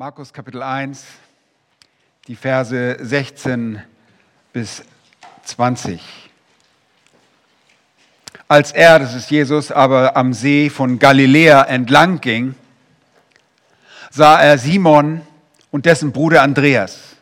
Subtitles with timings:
[0.00, 1.04] Markus Kapitel 1,
[2.26, 3.82] die Verse 16
[4.50, 4.82] bis
[5.44, 6.00] 20.
[8.48, 12.54] Als er, das ist Jesus, aber am See von Galiläa entlang ging,
[14.10, 15.20] sah er Simon
[15.70, 17.16] und dessen Bruder Andreas.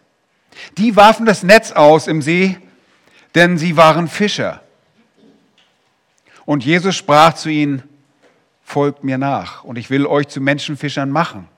[0.76, 2.58] Die warfen das Netz aus im See,
[3.34, 4.62] denn sie waren Fischer.
[6.44, 7.82] Und Jesus sprach zu ihnen,
[8.62, 11.48] folgt mir nach und ich will euch zu Menschenfischern machen.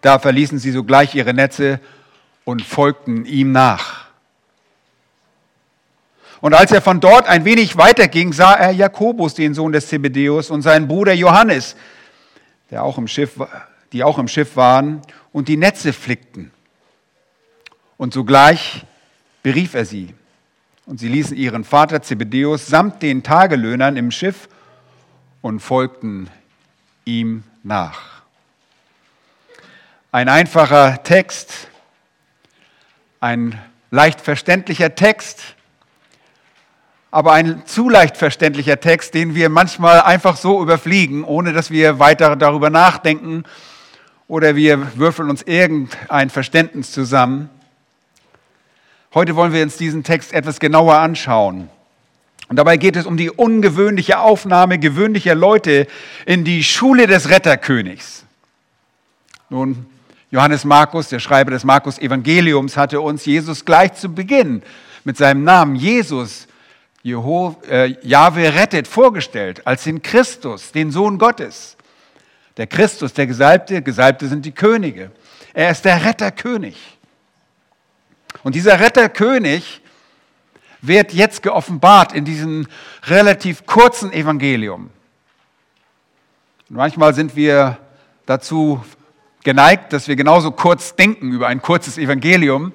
[0.00, 1.80] Da verließen sie sogleich ihre Netze
[2.44, 4.06] und folgten ihm nach.
[6.40, 10.50] Und als er von dort ein wenig weiterging, sah er Jakobus, den Sohn des Zebedeus,
[10.50, 11.76] und seinen Bruder Johannes,
[12.70, 13.38] der auch im Schiff,
[13.92, 16.50] die auch im Schiff waren und die Netze flickten.
[17.96, 18.84] Und sogleich
[19.44, 20.14] berief er sie.
[20.84, 24.48] Und sie ließen ihren Vater Zebedeus samt den Tagelöhnern im Schiff
[25.42, 26.28] und folgten
[27.04, 28.21] ihm nach.
[30.14, 31.68] Ein einfacher Text,
[33.18, 33.58] ein
[33.90, 35.54] leicht verständlicher Text,
[37.10, 41.98] aber ein zu leicht verständlicher Text, den wir manchmal einfach so überfliegen, ohne dass wir
[41.98, 43.44] weiter darüber nachdenken
[44.28, 47.48] oder wir würfeln uns irgendein Verständnis zusammen.
[49.14, 51.70] Heute wollen wir uns diesen Text etwas genauer anschauen.
[52.48, 55.86] Und dabei geht es um die ungewöhnliche Aufnahme gewöhnlicher Leute
[56.26, 58.26] in die Schule des Retterkönigs.
[59.48, 59.86] Nun,
[60.32, 64.62] Johannes Markus, der Schreiber des Markus Evangeliums, hatte uns Jesus gleich zu Beginn
[65.04, 66.48] mit seinem Namen Jesus,
[67.02, 71.76] Jeho, äh, Jahwe rettet, vorgestellt als den Christus, den Sohn Gottes.
[72.56, 75.10] Der Christus, der Gesalbte, Gesalbte sind die Könige.
[75.52, 76.78] Er ist der Retterkönig.
[78.42, 79.82] Und dieser Retterkönig
[80.80, 82.66] wird jetzt geoffenbart in diesem
[83.04, 84.88] relativ kurzen Evangelium.
[86.70, 87.76] Und manchmal sind wir
[88.24, 88.82] dazu
[89.44, 92.72] geneigt, dass wir genauso kurz denken über ein kurzes Evangelium.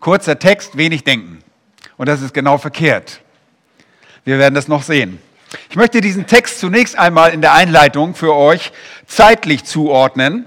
[0.00, 1.42] Kurzer Text, wenig denken.
[1.96, 3.20] Und das ist genau verkehrt.
[4.24, 5.18] Wir werden das noch sehen.
[5.70, 8.72] Ich möchte diesen Text zunächst einmal in der Einleitung für euch
[9.06, 10.44] zeitlich zuordnen.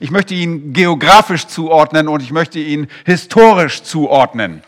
[0.00, 4.62] Ich möchte ihn geografisch zuordnen und ich möchte ihn historisch zuordnen.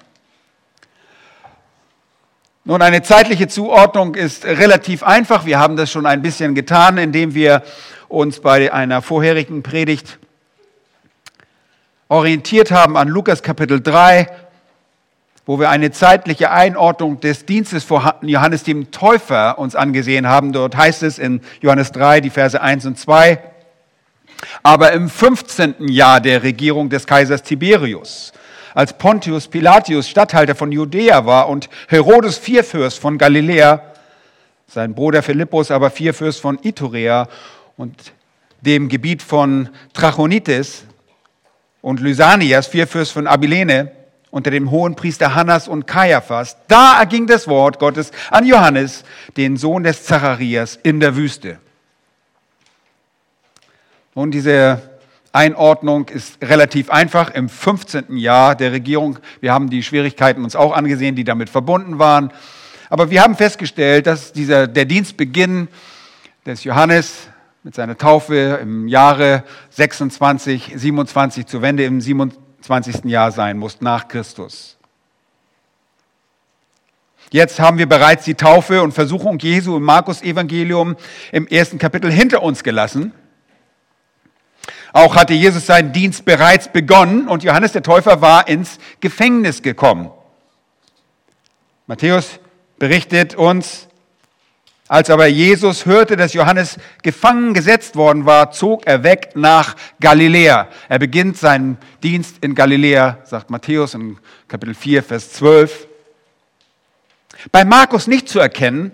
[2.65, 5.47] Nun, eine zeitliche Zuordnung ist relativ einfach.
[5.47, 7.63] Wir haben das schon ein bisschen getan, indem wir
[8.09, 10.19] uns bei einer vorherigen Predigt
[12.09, 14.29] orientiert haben an Lukas Kapitel 3,
[15.45, 20.53] wo wir eine zeitliche Einordnung des Dienstes von Johannes dem Täufer uns angesehen haben.
[20.53, 23.39] Dort heißt es in Johannes 3, die Verse 1 und 2,
[24.63, 25.89] aber im 15.
[25.89, 28.33] Jahr der Regierung des Kaisers Tiberius,
[28.75, 33.83] als Pontius Pilatius Statthalter von Judäa war und Herodes Vierfürst von Galiläa,
[34.69, 37.29] sein Bruder Philippus aber Vierfürst von Iturea
[37.77, 38.13] und
[38.61, 40.85] dem Gebiet von Trachonitis,
[41.87, 43.93] und Lysanias, Vierfürst von Abilene,
[44.33, 46.57] unter dem hohen Priester Hannas und Kaiaphas.
[46.67, 49.05] Da erging das Wort Gottes an Johannes,
[49.37, 51.61] den Sohn des Zacharias, in der Wüste.
[54.15, 54.83] Und diese
[55.31, 58.17] Einordnung ist relativ einfach im 15.
[58.17, 59.21] Jahr der Regierung.
[59.41, 62.33] Wir haben die Schwierigkeiten uns auch angesehen, die damit verbunden waren.
[62.91, 65.69] Aber wir haben festgestellt, dass dieser, der Dienstbeginn
[66.45, 67.29] des Johannes
[67.67, 73.07] mit seiner Taufe im Jahre 26, 27 zur Wende im 27.
[73.07, 74.77] Jahr sein muss, nach Christus.
[77.33, 80.95] Jetzt haben wir bereits die Taufe und Versuchung Jesu im Markus-Evangelium
[81.33, 83.11] im ersten Kapitel hinter uns gelassen.
[84.93, 90.13] Auch hatte Jesus seinen Dienst bereits begonnen und Johannes der Täufer war ins Gefängnis gekommen.
[91.89, 92.39] Matthäus
[92.79, 93.89] berichtet uns,
[94.89, 100.69] als aber Jesus hörte, dass Johannes gefangen gesetzt worden war, zog er weg nach Galiläa.
[100.89, 105.89] Er beginnt seinen Dienst in Galiläa, sagt Matthäus in Kapitel 4, Vers 12.
[107.51, 108.93] Bei Markus nicht zu erkennen,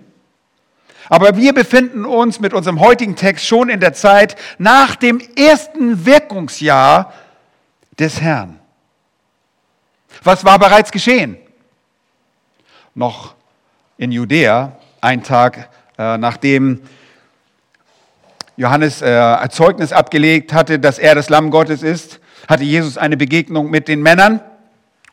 [1.09, 6.05] aber wir befinden uns mit unserem heutigen Text schon in der Zeit nach dem ersten
[6.05, 7.13] Wirkungsjahr
[7.99, 8.59] des Herrn.
[10.23, 11.37] Was war bereits geschehen?
[12.95, 13.35] Noch
[13.97, 16.81] in Judäa, ein Tag äh, nachdem
[18.55, 23.69] Johannes äh, Erzeugnis abgelegt hatte, dass er das Lamm Gottes ist, hatte Jesus eine Begegnung
[23.69, 24.41] mit den Männern.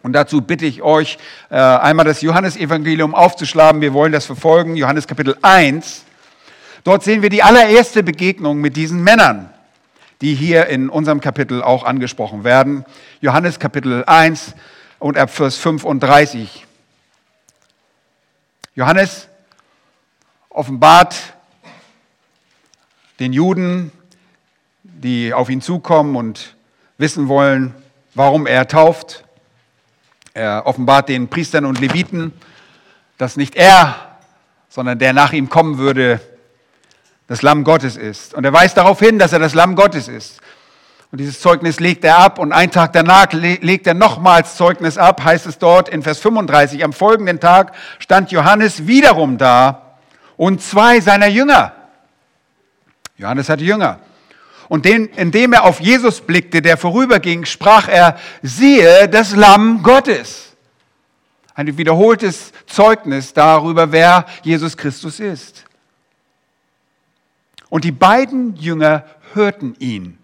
[0.03, 1.19] Und dazu bitte ich euch,
[1.51, 3.81] äh, einmal das Johannesevangelium aufzuschlagen.
[3.81, 4.77] Wir wollen das verfolgen.
[4.77, 6.05] Johannes Kapitel 1.
[6.85, 9.51] Dort sehen wir die allererste Begegnung mit diesen Männern,
[10.23, 12.85] die hier in unserem Kapitel auch angesprochen werden.
[13.21, 14.55] Johannes Kapitel 1
[14.99, 16.67] und ab Vers 35.
[18.75, 19.30] Johannes
[20.51, 21.17] offenbart
[23.19, 23.93] den Juden
[25.03, 26.55] die auf ihn zukommen und
[26.99, 27.75] wissen wollen,
[28.15, 29.25] warum er tauft.
[30.35, 32.33] Er offenbart den Priestern und Leviten,
[33.19, 34.19] dass nicht er,
[34.69, 36.21] sondern der nach ihm kommen würde,
[37.27, 38.35] das Lamm Gottes ist.
[38.35, 40.41] Und er weist darauf hin, dass er das Lamm Gottes ist.
[41.11, 45.25] Und dieses Zeugnis legt er ab und einen Tag danach legt er nochmals Zeugnis ab,
[45.25, 46.85] heißt es dort in Vers 35.
[46.85, 49.90] Am folgenden Tag stand Johannes wiederum da
[50.41, 51.73] und zwei seiner Jünger.
[53.17, 54.01] Johannes hatte Jünger.
[54.69, 60.57] Und den, indem er auf Jesus blickte, der vorüberging, sprach er, siehe das Lamm Gottes.
[61.55, 65.65] Ein wiederholtes Zeugnis darüber, wer Jesus Christus ist.
[67.69, 69.05] Und die beiden Jünger
[69.35, 70.21] hörten ihn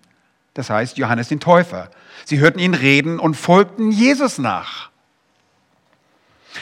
[0.56, 1.90] das heißt Johannes den Täufer.
[2.24, 4.88] Sie hörten ihn reden und folgten Jesus nach.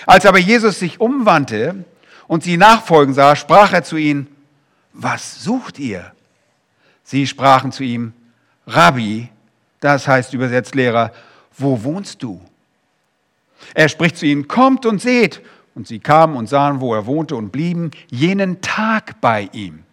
[0.05, 1.85] Als aber Jesus sich umwandte
[2.35, 4.27] und sie nachfolgen sah, sprach er zu ihnen,
[4.93, 6.11] was sucht ihr?
[7.05, 8.13] Sie sprachen zu ihm,
[8.67, 9.29] Rabbi,
[9.79, 11.13] das heißt übersetzt Lehrer,
[11.57, 12.41] wo wohnst du?
[13.73, 15.43] Er spricht zu ihnen, kommt und seht.
[15.77, 19.85] Und sie kamen und sahen, wo er wohnte und blieben jenen Tag bei ihm.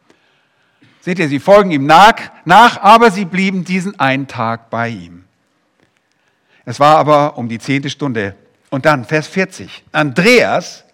[1.01, 5.25] Seht ihr, sie folgen ihm nach, nach, aber sie blieben diesen einen Tag bei ihm.
[6.65, 8.35] Es war aber um die zehnte Stunde.
[8.71, 9.83] Und dann Vers 40.
[9.91, 10.85] Andreas,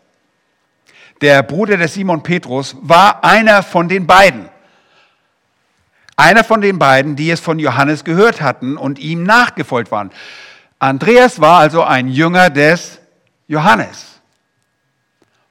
[1.21, 4.49] der Bruder des Simon Petrus, war einer von den beiden.
[6.15, 10.11] Einer von den beiden, die es von Johannes gehört hatten und ihm nachgefolgt waren.
[10.79, 12.99] Andreas war also ein Jünger des
[13.47, 14.19] Johannes.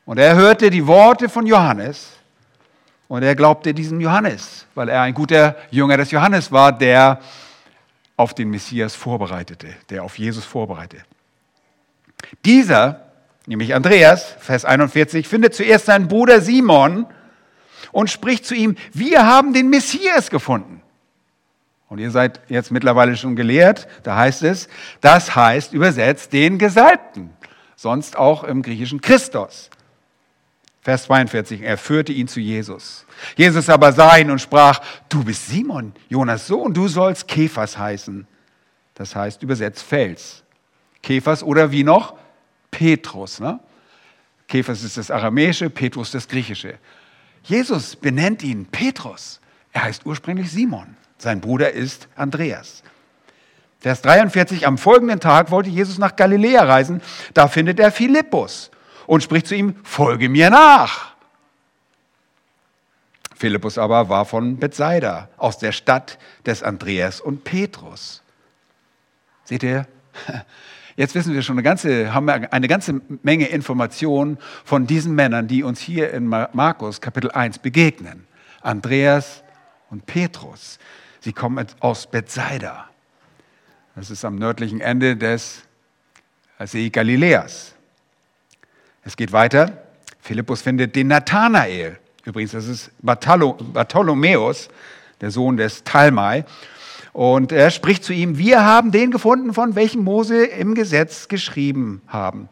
[0.05, 2.13] Und er hörte die Worte von Johannes
[3.09, 7.21] und er glaubte diesem Johannes, weil er ein guter Jünger des Johannes war, der
[8.17, 11.05] auf den Messias vorbereitete, der auf Jesus vorbereitete.
[12.45, 13.06] Dieser,
[13.47, 17.07] nämlich Andreas, Vers 41, findet zuerst seinen Bruder Simon
[17.93, 20.83] und spricht zu ihm, wir haben den Messias gefunden.
[21.89, 24.69] Und ihr seid jetzt mittlerweile schon gelehrt, da heißt es,
[25.01, 27.31] das heißt übersetzt den Gesalbten,
[27.77, 29.71] sonst auch im griechischen Christus.
[30.83, 33.07] Vers 42, er führte ihn zu Jesus.
[33.37, 38.27] Jesus aber sah ihn und sprach, du bist Simon, Jonas Sohn, du sollst Kephas heißen.
[38.95, 40.45] Das heißt übersetzt Fels.
[41.03, 42.17] Kephas oder wie noch?
[42.77, 43.41] Petrus.
[43.41, 43.59] Ne?
[44.49, 46.79] Kephas ist das Aramäische, Petrus das Griechische.
[47.43, 49.41] Jesus benennt ihn Petrus.
[49.73, 50.95] Er heißt ursprünglich Simon.
[51.17, 52.83] Sein Bruder ist Andreas.
[53.81, 57.01] Vers 43, am folgenden Tag wollte Jesus nach Galiläa reisen.
[57.33, 58.71] Da findet er Philippus
[59.07, 61.15] und spricht zu ihm, folge mir nach.
[63.35, 68.23] Philippus aber war von Bethsaida, aus der Stadt des Andreas und Petrus.
[69.45, 69.87] Seht ihr?
[70.97, 75.47] Jetzt wissen wir schon eine ganze, haben wir eine ganze Menge Informationen von diesen Männern,
[75.47, 78.27] die uns hier in Markus Kapitel 1 begegnen.
[78.63, 79.43] Andreas
[79.91, 80.79] und Petrus.
[81.21, 82.89] Sie kommen aus Bethsaida.
[83.95, 85.65] Das ist am nördlichen Ende des
[86.65, 87.75] See Galiläas.
[89.05, 89.85] Es geht weiter.
[90.21, 91.99] Philippus findet den Nathanael.
[92.25, 94.71] Übrigens, das ist Bartholomäus,
[95.21, 96.47] der Sohn des Talmai.
[97.17, 102.03] Und er spricht zu ihm, wir haben den gefunden, von welchem Mose im Gesetz geschrieben
[102.09, 102.51] haben.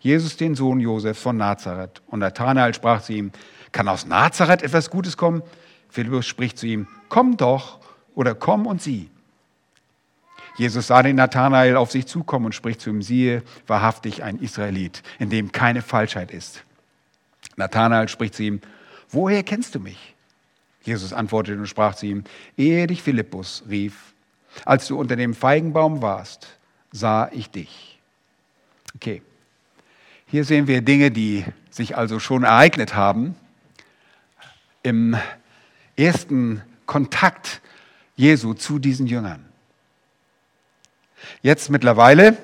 [0.00, 2.02] Jesus, den Sohn Josef von Nazareth.
[2.08, 3.32] Und Nathanael sprach zu ihm,
[3.72, 5.42] kann aus Nazareth etwas Gutes kommen?
[5.88, 7.78] Philippus spricht zu ihm, komm doch
[8.14, 9.08] oder komm und sieh.
[10.58, 15.02] Jesus sah den Nathanael auf sich zukommen und spricht zu ihm, siehe, wahrhaftig ein Israelit,
[15.20, 16.64] in dem keine Falschheit ist.
[17.56, 18.60] Nathanael spricht zu ihm,
[19.08, 20.12] woher kennst du mich?
[20.82, 22.24] Jesus antwortete und sprach zu ihm,
[22.56, 24.11] ehe dich Philippus rief,
[24.64, 26.58] als du unter dem Feigenbaum warst,
[26.90, 27.98] sah ich dich.
[28.94, 29.22] Okay,
[30.26, 33.34] hier sehen wir Dinge, die sich also schon ereignet haben
[34.82, 35.16] im
[35.96, 37.60] ersten Kontakt
[38.16, 39.44] Jesu zu diesen Jüngern.
[41.40, 42.36] Jetzt mittlerweile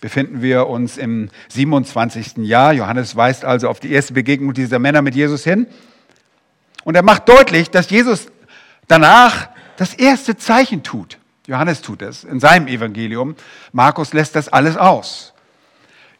[0.00, 2.38] befinden wir uns im 27.
[2.38, 2.72] Jahr.
[2.72, 5.66] Johannes weist also auf die erste Begegnung dieser Männer mit Jesus hin.
[6.84, 8.28] Und er macht deutlich, dass Jesus
[8.86, 11.18] danach das erste Zeichen tut.
[11.46, 13.36] Johannes tut es in seinem Evangelium.
[13.72, 15.34] Markus lässt das alles aus.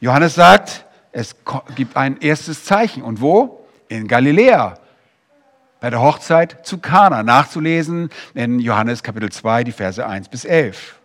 [0.00, 1.34] Johannes sagt, es
[1.74, 3.02] gibt ein erstes Zeichen.
[3.02, 3.66] Und wo?
[3.88, 4.78] In Galiläa.
[5.80, 7.22] Bei der Hochzeit zu Kana.
[7.22, 10.96] Nachzulesen in Johannes Kapitel 2, die Verse 1 bis 11.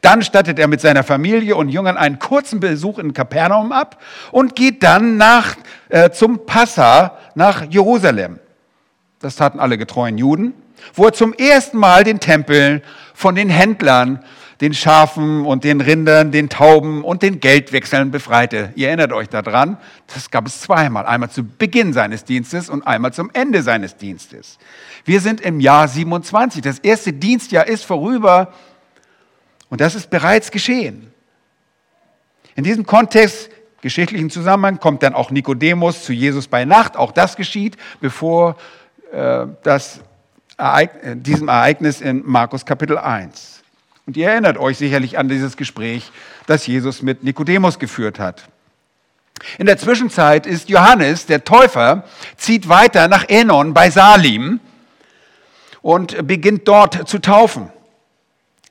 [0.00, 4.00] Dann stattet er mit seiner Familie und Jüngern einen kurzen Besuch in Kapernaum ab
[4.32, 5.56] und geht dann nach,
[5.88, 8.40] äh, zum Passa nach Jerusalem.
[9.20, 10.54] Das taten alle getreuen Juden,
[10.94, 12.82] wo er zum ersten Mal den Tempel
[13.14, 14.22] von den Händlern
[14.60, 18.72] den Schafen und den Rindern, den Tauben und den Geldwechseln befreite.
[18.74, 19.78] Ihr erinnert euch daran,
[20.12, 21.06] das gab es zweimal.
[21.06, 24.58] Einmal zu Beginn seines Dienstes und einmal zum Ende seines Dienstes.
[25.04, 26.62] Wir sind im Jahr 27.
[26.62, 28.52] Das erste Dienstjahr ist vorüber
[29.68, 31.12] und das ist bereits geschehen.
[32.56, 36.96] In diesem Kontext, geschichtlichen Zusammenhang, kommt dann auch Nikodemus zu Jesus bei Nacht.
[36.96, 38.56] Auch das geschieht, bevor
[39.12, 40.00] äh, das
[40.58, 43.62] Äh, diesem Ereignis in Markus Kapitel 1.
[44.06, 46.10] Und ihr erinnert euch sicherlich an dieses Gespräch,
[46.46, 48.48] das Jesus mit Nikodemus geführt hat.
[49.58, 52.02] In der Zwischenzeit ist Johannes, der Täufer,
[52.36, 54.58] zieht weiter nach Enon bei Salim
[55.80, 57.70] und beginnt dort zu taufen.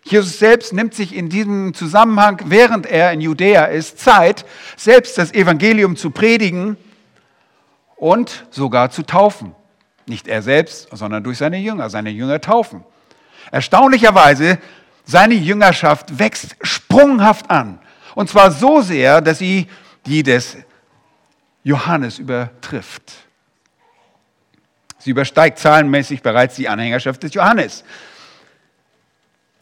[0.03, 5.33] Jesus selbst nimmt sich in diesem Zusammenhang, während er in Judäa ist, Zeit, selbst das
[5.33, 6.75] Evangelium zu predigen
[7.95, 9.55] und sogar zu taufen.
[10.07, 12.83] Nicht er selbst, sondern durch seine Jünger, seine Jünger taufen.
[13.51, 14.57] Erstaunlicherweise
[15.05, 17.79] seine Jüngerschaft wächst sprunghaft an.
[18.15, 19.67] Und zwar so sehr, dass sie
[20.05, 20.57] die des
[21.63, 23.13] Johannes übertrifft.
[24.99, 27.83] Sie übersteigt zahlenmäßig bereits die Anhängerschaft des Johannes.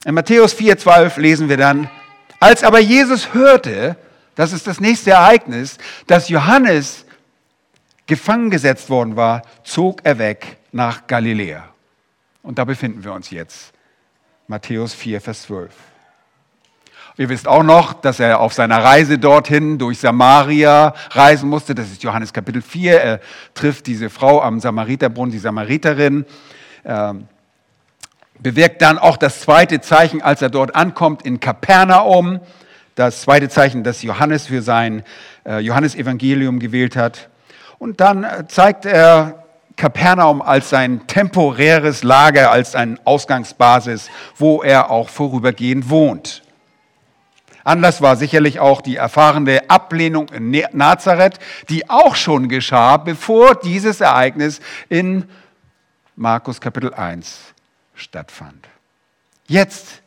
[0.06, 1.90] In Matthäus 4,12 lesen wir dann,
[2.40, 3.98] als aber Jesus hörte,
[4.36, 7.05] das ist das nächste Ereignis, dass Johannes
[8.08, 11.64] gefangen gesetzt worden war, zog er weg nach Galiläa.
[12.44, 13.74] Und da befinden wir uns jetzt.
[14.48, 15.74] Matthäus 4, Vers 12.
[17.18, 21.74] Ihr wisst auch noch, dass er auf seiner Reise dorthin durch Samaria reisen musste.
[21.74, 23.02] Das ist Johannes Kapitel 4.
[23.02, 23.20] Er
[23.54, 26.26] trifft diese Frau am Samariterbrunnen, die Samariterin.
[26.84, 27.28] Ähm,
[28.40, 32.42] bewirkt dann auch das zweite Zeichen, als er dort ankommt in Kapernaum.
[32.96, 35.04] Das zweite Zeichen, das Johannes für sein
[35.46, 37.30] äh, Johannesevangelium gewählt hat.
[37.86, 39.44] Und dann äh, zeigt er
[39.76, 46.42] Kapernaum als sein temporäres Lager, als eine Ausgangsbasis, wo er auch vorübergehend wohnt.
[47.64, 51.38] Anlass war sicherlich auch die erfahrene Ablehnung in Nazareth,
[51.70, 55.30] die auch schon geschah, bevor dieses Ereignis in
[56.16, 57.38] Markus Kapitel 1
[57.94, 58.68] stattfand.
[59.46, 60.02] Jetzt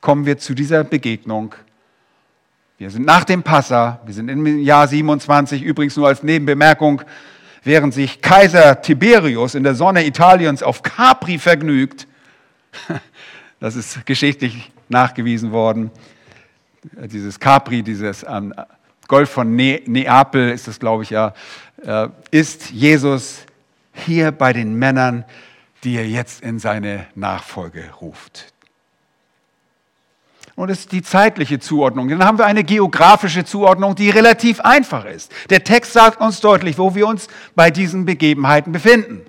[0.00, 1.54] kommen wir zu dieser Begegnung.
[2.78, 7.00] Wir sind nach dem Passa, wir sind im Jahr 27, übrigens nur als Nebenbemerkung,
[7.64, 12.06] während sich Kaiser Tiberius in der Sonne Italiens auf Capri vergnügt,
[13.60, 15.90] das ist geschichtlich nachgewiesen worden,
[16.92, 18.52] dieses Capri, dieses ähm,
[19.08, 21.32] Golf von ne Neapel ist das, glaube ich, ja,
[21.82, 23.46] äh, ist Jesus
[23.94, 25.24] hier bei den Männern,
[25.82, 28.52] die er jetzt in seine Nachfolge ruft.
[30.56, 32.08] Und es ist die zeitliche Zuordnung.
[32.08, 35.30] Dann haben wir eine geografische Zuordnung, die relativ einfach ist.
[35.50, 39.20] Der Text sagt uns deutlich, wo wir uns bei diesen Begebenheiten befinden.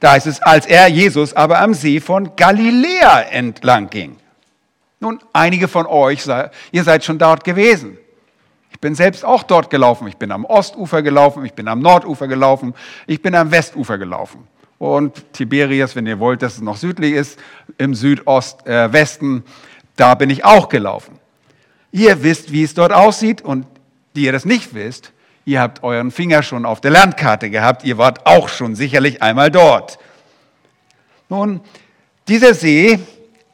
[0.00, 4.16] Da heißt es, als er, Jesus, aber am See von Galiläa entlang ging.
[5.00, 6.26] Nun, einige von euch,
[6.72, 7.96] ihr seid schon dort gewesen.
[8.72, 10.06] Ich bin selbst auch dort gelaufen.
[10.08, 12.74] Ich bin am Ostufer gelaufen, ich bin am Nordufer gelaufen,
[13.06, 14.46] ich bin am Westufer gelaufen.
[14.78, 17.38] Und Tiberias, wenn ihr wollt, dass es noch südlich ist,
[17.78, 19.42] im Südost-Westen, äh,
[19.96, 21.18] da bin ich auch gelaufen.
[21.92, 23.66] Ihr wisst, wie es dort aussieht und
[24.14, 25.12] die ihr das nicht wisst,
[25.44, 29.50] ihr habt euren Finger schon auf der Landkarte gehabt, ihr wart auch schon sicherlich einmal
[29.50, 29.98] dort.
[31.28, 31.60] Nun,
[32.28, 32.98] dieser See,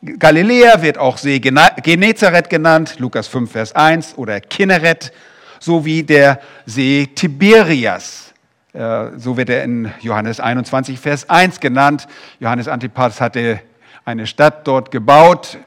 [0.02, 5.12] Galiläa wird auch See Genezareth genannt, Lukas 5, Vers 1, oder Kinneret,
[5.60, 8.32] sowie der See Tiberias.
[8.72, 12.08] Äh, so wird er in Johannes 21, Vers 1 genannt.
[12.40, 13.60] Johannes Antipas hatte
[14.04, 15.58] eine Stadt dort gebaut,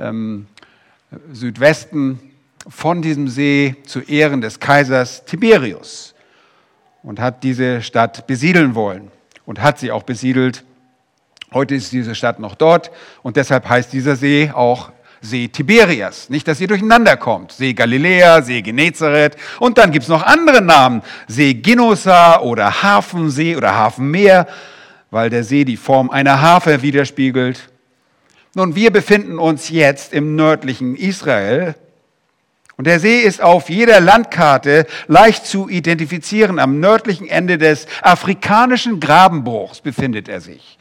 [0.00, 0.46] ähm,
[1.32, 2.20] Südwesten
[2.68, 6.14] von diesem See zu Ehren des Kaisers Tiberius
[7.02, 9.10] und hat diese Stadt besiedeln wollen
[9.46, 10.64] und hat sie auch besiedelt.
[11.52, 12.90] Heute ist diese Stadt noch dort
[13.22, 14.90] und deshalb heißt dieser See auch
[15.20, 16.28] See Tiberias.
[16.28, 17.52] Nicht, dass ihr durcheinander kommt.
[17.52, 21.02] See Galiläa, See Genezareth und dann gibt es noch andere Namen.
[21.26, 24.46] See Ginosa oder Hafensee oder Hafenmeer,
[25.10, 27.70] weil der See die Form einer Harfe widerspiegelt.
[28.58, 31.76] Nun, wir befinden uns jetzt im nördlichen Israel
[32.76, 36.58] und der See ist auf jeder Landkarte leicht zu identifizieren.
[36.58, 40.76] Am nördlichen Ende des afrikanischen Grabenbruchs befindet er sich.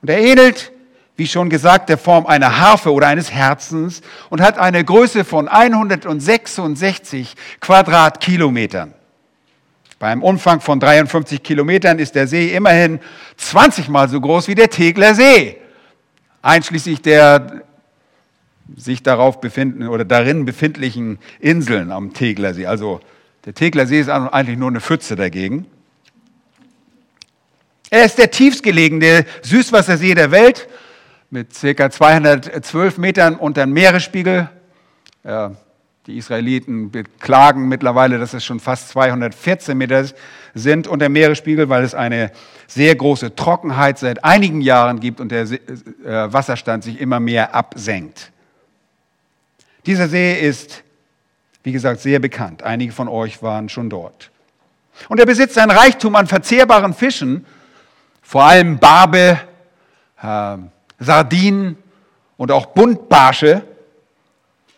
[0.00, 0.72] Und er ähnelt,
[1.16, 4.00] wie schon gesagt, der Form einer Harfe oder eines Herzens
[4.30, 8.94] und hat eine Größe von 166 Quadratkilometern.
[9.98, 13.00] Beim Umfang von 53 Kilometern ist der See immerhin
[13.36, 15.58] 20 mal so groß wie der Tegler See
[16.42, 17.62] einschließlich der
[18.76, 22.66] sich darauf befinden oder darin befindlichen Inseln am Teglersee.
[22.66, 23.00] Also
[23.44, 25.66] der Teglersee ist eigentlich nur eine Pfütze dagegen.
[27.90, 30.68] Er ist der tiefstgelegene Süßwassersee der Welt
[31.30, 31.90] mit ca.
[31.90, 34.50] 212 Metern unter dem Meeresspiegel.
[35.24, 35.50] Äh,
[36.08, 40.06] die Israeliten beklagen mittlerweile, dass es schon fast 214 Meter
[40.54, 42.32] sind unter dem Meeresspiegel, weil es eine
[42.66, 45.58] sehr große Trockenheit seit einigen Jahren gibt und der äh,
[46.32, 48.32] Wasserstand sich immer mehr absenkt.
[49.84, 50.82] Dieser See ist,
[51.62, 52.62] wie gesagt, sehr bekannt.
[52.62, 54.30] Einige von euch waren schon dort.
[55.10, 57.44] Und er besitzt ein Reichtum an verzehrbaren Fischen,
[58.22, 59.38] vor allem Barbe,
[60.22, 60.56] äh,
[60.98, 61.76] Sardinen
[62.38, 63.62] und auch Buntbarsche.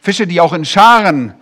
[0.01, 1.35] Fische, die auch in Scharen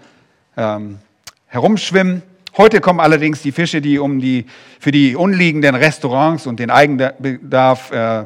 [0.57, 0.99] ähm,
[1.47, 2.23] herumschwimmen.
[2.57, 4.47] Heute kommen allerdings die Fische, die, um die
[4.81, 8.25] für die unliegenden Restaurants und den Eigenbedarf äh,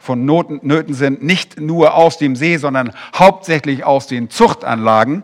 [0.00, 5.22] von Noten, Nöten sind, nicht nur aus dem See, sondern hauptsächlich aus den Zuchtanlagen.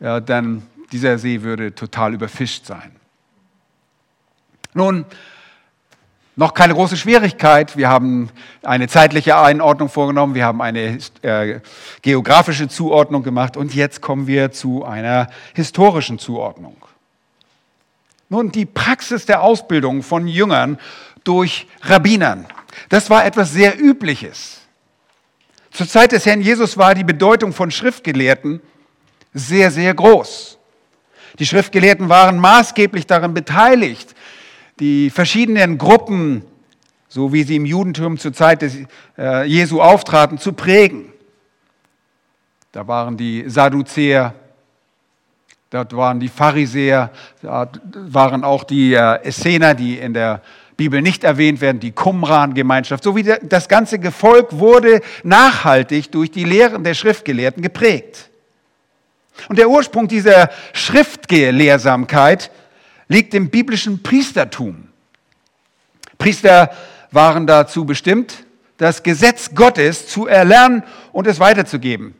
[0.00, 0.62] Ja, dann
[0.92, 2.90] dieser See würde total überfischt sein.
[4.72, 5.04] Nun,
[6.36, 7.76] noch keine große Schwierigkeit.
[7.76, 8.30] Wir haben
[8.62, 11.60] eine zeitliche Einordnung vorgenommen, wir haben eine äh,
[12.00, 16.76] geografische Zuordnung gemacht und jetzt kommen wir zu einer historischen Zuordnung.
[18.28, 20.78] Nun, die Praxis der Ausbildung von Jüngern
[21.22, 22.46] durch Rabbinern,
[22.88, 24.60] das war etwas sehr Übliches.
[25.70, 28.60] Zur Zeit des Herrn Jesus war die Bedeutung von Schriftgelehrten
[29.34, 30.58] sehr, sehr groß.
[31.38, 34.14] Die Schriftgelehrten waren maßgeblich daran beteiligt,
[34.82, 36.42] die verschiedenen Gruppen,
[37.06, 38.78] so wie sie im Judentum zur Zeit des
[39.16, 41.12] äh, Jesu auftraten, zu prägen.
[42.72, 44.34] Da waren die Sadduzäer,
[45.70, 47.12] dort waren die Pharisäer,
[47.42, 50.42] da waren auch die äh, Essener, die in der
[50.76, 56.42] Bibel nicht erwähnt werden, die Qumran-Gemeinschaft, so wie das ganze Gefolg wurde nachhaltig durch die
[56.42, 58.30] Lehren der Schriftgelehrten geprägt.
[59.48, 62.50] Und der Ursprung dieser Schriftgelehrsamkeit
[63.08, 64.88] liegt im biblischen Priestertum.
[66.18, 66.70] Priester
[67.10, 68.44] waren dazu bestimmt,
[68.78, 70.82] das Gesetz Gottes zu erlernen
[71.12, 72.14] und es weiterzugeben.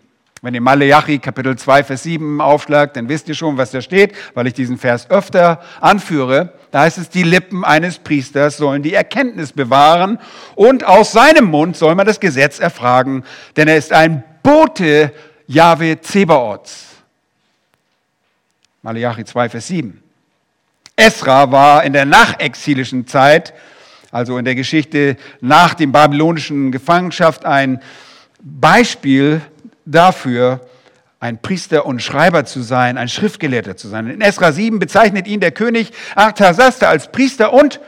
[0.44, 4.12] Wenn ihr Maleachi Kapitel 2, Vers 7 aufschlagt, dann wisst ihr schon, was da steht,
[4.34, 6.52] weil ich diesen Vers öfter anführe.
[6.72, 10.18] Da heißt es, die Lippen eines Priesters sollen die Erkenntnis bewahren
[10.56, 13.22] und aus seinem Mund soll man das Gesetz erfragen,
[13.56, 15.12] denn er ist ein Bote
[15.46, 16.86] Jahwe Zebaots.
[18.82, 20.02] Maleachi 2, Vers 7.
[21.02, 23.54] Esra war in der nachexilischen Zeit,
[24.12, 27.82] also in der Geschichte nach dem babylonischen Gefangenschaft, ein
[28.40, 29.40] Beispiel
[29.84, 30.60] dafür,
[31.18, 34.06] ein Priester und Schreiber zu sein, ein Schriftgelehrter zu sein.
[34.08, 37.80] In Esra 7 bezeichnet ihn der König Artasaster als Priester und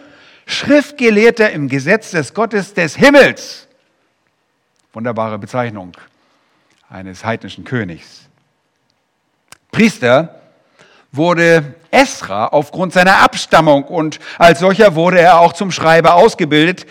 [0.46, 3.68] Schriftgelehrter im Gesetz des Gottes des Himmels.
[4.92, 5.92] Wunderbare Bezeichnung
[6.88, 8.29] eines heidnischen Königs.
[9.70, 10.40] Priester
[11.16, 16.87] wurde Esra aufgrund seiner Abstammung und als solcher wurde er auch zum Schreiber ausgebildet.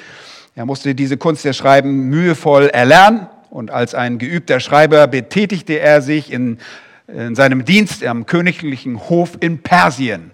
[0.56, 6.02] Er musste diese Kunst der Schreiben mühevoll erlernen und als ein geübter Schreiber betätigte er
[6.02, 6.60] sich in,
[7.08, 10.32] in seinem Dienst am königlichen Hof in Persien.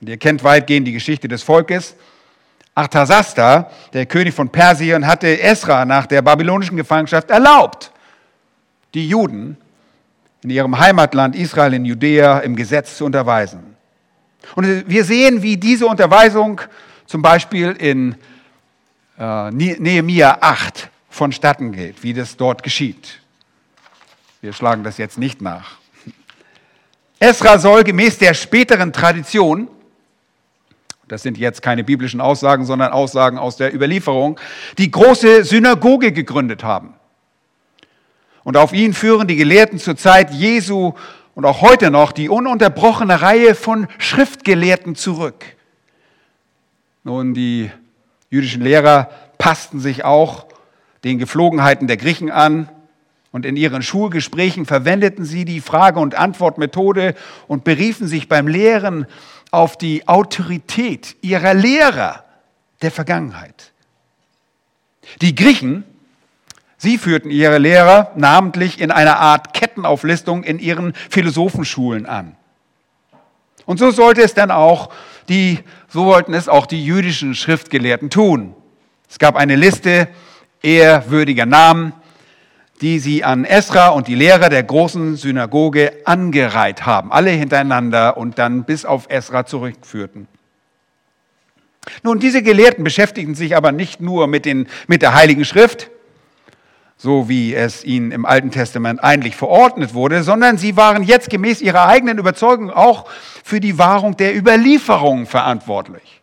[0.00, 1.96] Und ihr kennt weitgehend die Geschichte des Volkes.
[2.74, 7.90] Arthasasta, der König von Persien, hatte Esra nach der babylonischen Gefangenschaft erlaubt,
[8.94, 9.56] die Juden
[10.42, 13.76] in ihrem Heimatland Israel in Judäa im Gesetz zu unterweisen.
[14.54, 16.60] Und wir sehen, wie diese Unterweisung
[17.06, 18.14] zum Beispiel in
[19.18, 23.20] äh, Nehemia 8 vonstatten geht, wie das dort geschieht.
[24.40, 25.78] Wir schlagen das jetzt nicht nach.
[27.18, 29.68] Esra soll gemäß der späteren Tradition,
[31.08, 34.38] das sind jetzt keine biblischen Aussagen, sondern Aussagen aus der Überlieferung,
[34.76, 36.94] die große Synagoge gegründet haben.
[38.48, 40.94] Und auf ihn führen die Gelehrten zur Zeit Jesu
[41.34, 45.44] und auch heute noch die ununterbrochene Reihe von Schriftgelehrten zurück.
[47.04, 47.70] Nun, die
[48.30, 50.46] jüdischen Lehrer passten sich auch
[51.04, 52.70] den Geflogenheiten der Griechen an
[53.32, 57.16] und in ihren Schulgesprächen verwendeten sie die Frage- und Antwortmethode
[57.48, 59.04] und beriefen sich beim Lehren
[59.50, 62.24] auf die Autorität ihrer Lehrer
[62.80, 63.72] der Vergangenheit.
[65.20, 65.84] Die Griechen
[66.78, 72.36] Sie führten ihre Lehrer namentlich in einer Art Kettenauflistung in ihren Philosophenschulen an.
[73.66, 74.90] Und so sollte es dann auch
[75.28, 78.54] die, so wollten es auch die jüdischen Schriftgelehrten tun.
[79.10, 80.08] Es gab eine Liste
[80.62, 81.92] ehrwürdiger Namen,
[82.80, 88.38] die sie an Esra und die Lehrer der großen Synagoge angereiht haben, alle hintereinander und
[88.38, 90.28] dann bis auf Esra zurückführten.
[92.04, 95.90] Nun, diese Gelehrten beschäftigten sich aber nicht nur mit, den, mit der Heiligen Schrift,
[96.98, 101.62] so wie es ihnen im Alten Testament eigentlich verordnet wurde, sondern sie waren jetzt gemäß
[101.62, 103.08] ihrer eigenen Überzeugung auch
[103.44, 106.20] für die Wahrung der Überlieferung verantwortlich.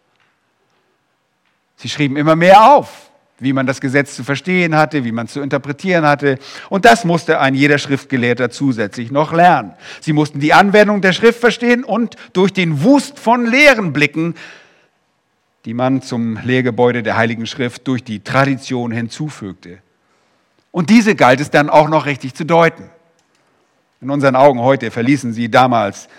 [1.77, 3.09] Sie schrieben immer mehr auf.
[3.37, 6.39] wie man das Gesetz zu verstehen hatte, wie man es zu interpretieren hatte.
[6.69, 9.73] Und das musste ein jeder Schriftgelehrter zusätzlich noch lernen.
[9.99, 14.35] Sie mussten die Anwendung der Schrift verstehen und durch den Wust von Lehren blicken,
[15.65, 19.79] die man zum Lehrgebäude der Heiligen Schrift durch die Tradition hinzufügte.
[20.75, 22.89] Und diese galt es dann auch noch richtig zu deuten.
[24.01, 26.09] In unseren Augen heute verließen sie damals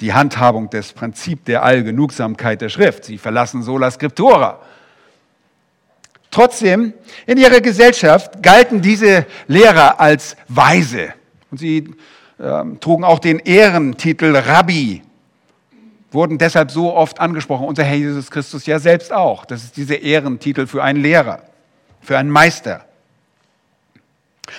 [0.00, 3.04] die Handhabung des Prinzips der Allgenugsamkeit der Schrift.
[3.04, 4.60] Sie verlassen sola scriptura.
[6.30, 6.94] Trotzdem,
[7.26, 11.12] in ihrer Gesellschaft galten diese Lehrer als weise.
[11.50, 11.94] Und sie
[12.38, 15.02] äh, trugen auch den Ehrentitel Rabbi,
[16.12, 17.66] wurden deshalb so oft angesprochen.
[17.66, 19.44] Unser Herr Jesus Christus ja selbst auch.
[19.44, 21.42] Das ist dieser Ehrentitel für einen Lehrer,
[22.00, 22.87] für einen Meister.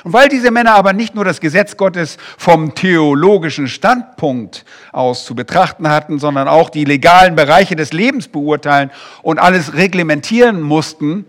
[0.04, 5.36] Und weil diese Männer aber nicht nur das Gesetz Gottes vom theologischen Standpunkt aus zu
[5.36, 11.26] betrachten hatten, sondern auch die legalen Bereiche des Lebens beurteilen und alles reglementieren mussten,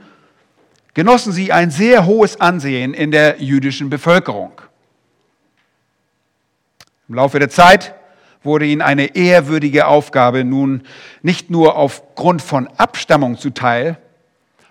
[0.95, 4.53] genossen sie ein sehr hohes Ansehen in der jüdischen Bevölkerung.
[7.09, 7.95] Im Laufe der Zeit
[8.43, 10.83] wurde ihnen eine ehrwürdige Aufgabe nun
[11.23, 13.99] nicht nur aufgrund von Abstammung zuteil,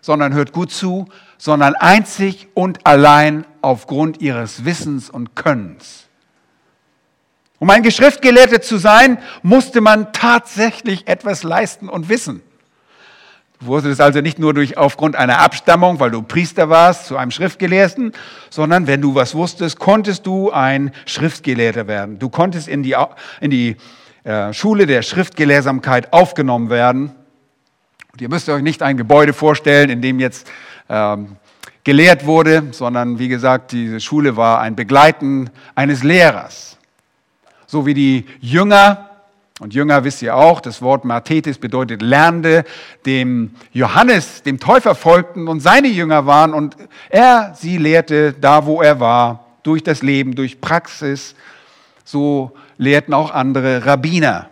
[0.02, 6.08] sondern hört gut zu, sondern einzig und allein aufgrund ihres Wissens und Könnens.
[7.60, 12.42] Um ein Geschriftgelehrter zu sein, musste man tatsächlich etwas leisten und wissen.
[13.60, 17.32] Du wurdest also nicht nur durch, aufgrund einer Abstammung, weil du Priester warst, zu einem
[17.32, 18.14] Schriftgelehrten,
[18.50, 22.20] sondern wenn du was wusstest, konntest du ein Schriftgelehrter werden.
[22.20, 22.96] Du konntest in die,
[23.42, 23.76] in die
[24.24, 27.12] äh, Schule der Schriftgelehrsamkeit aufgenommen werden.
[28.14, 30.50] Und ihr müsst euch nicht ein Gebäude vorstellen, in dem jetzt
[30.88, 31.36] ähm,
[31.90, 36.78] gelehrt wurde, sondern wie gesagt, diese Schule war ein Begleiten eines Lehrers.
[37.66, 39.10] So wie die Jünger
[39.60, 42.64] und Jünger wisst ihr auch, das Wort Martetis bedeutet Lernende,
[43.08, 46.78] dem Johannes, dem Täufer folgten und seine Jünger waren und
[47.10, 51.34] er sie lehrte da, wo er war, durch das Leben, durch Praxis.
[52.06, 54.48] So lehrten auch andere Rabbiner.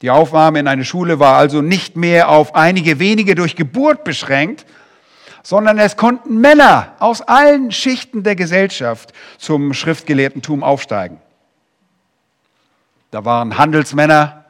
[0.00, 4.66] Die Aufnahme in eine Schule war also nicht mehr auf einige wenige durch Geburt beschränkt,
[5.42, 11.20] sondern es konnten Männer aus allen Schichten der Gesellschaft zum Schriftgelehrtentum aufsteigen.
[13.10, 14.44] Da waren Handelsmänner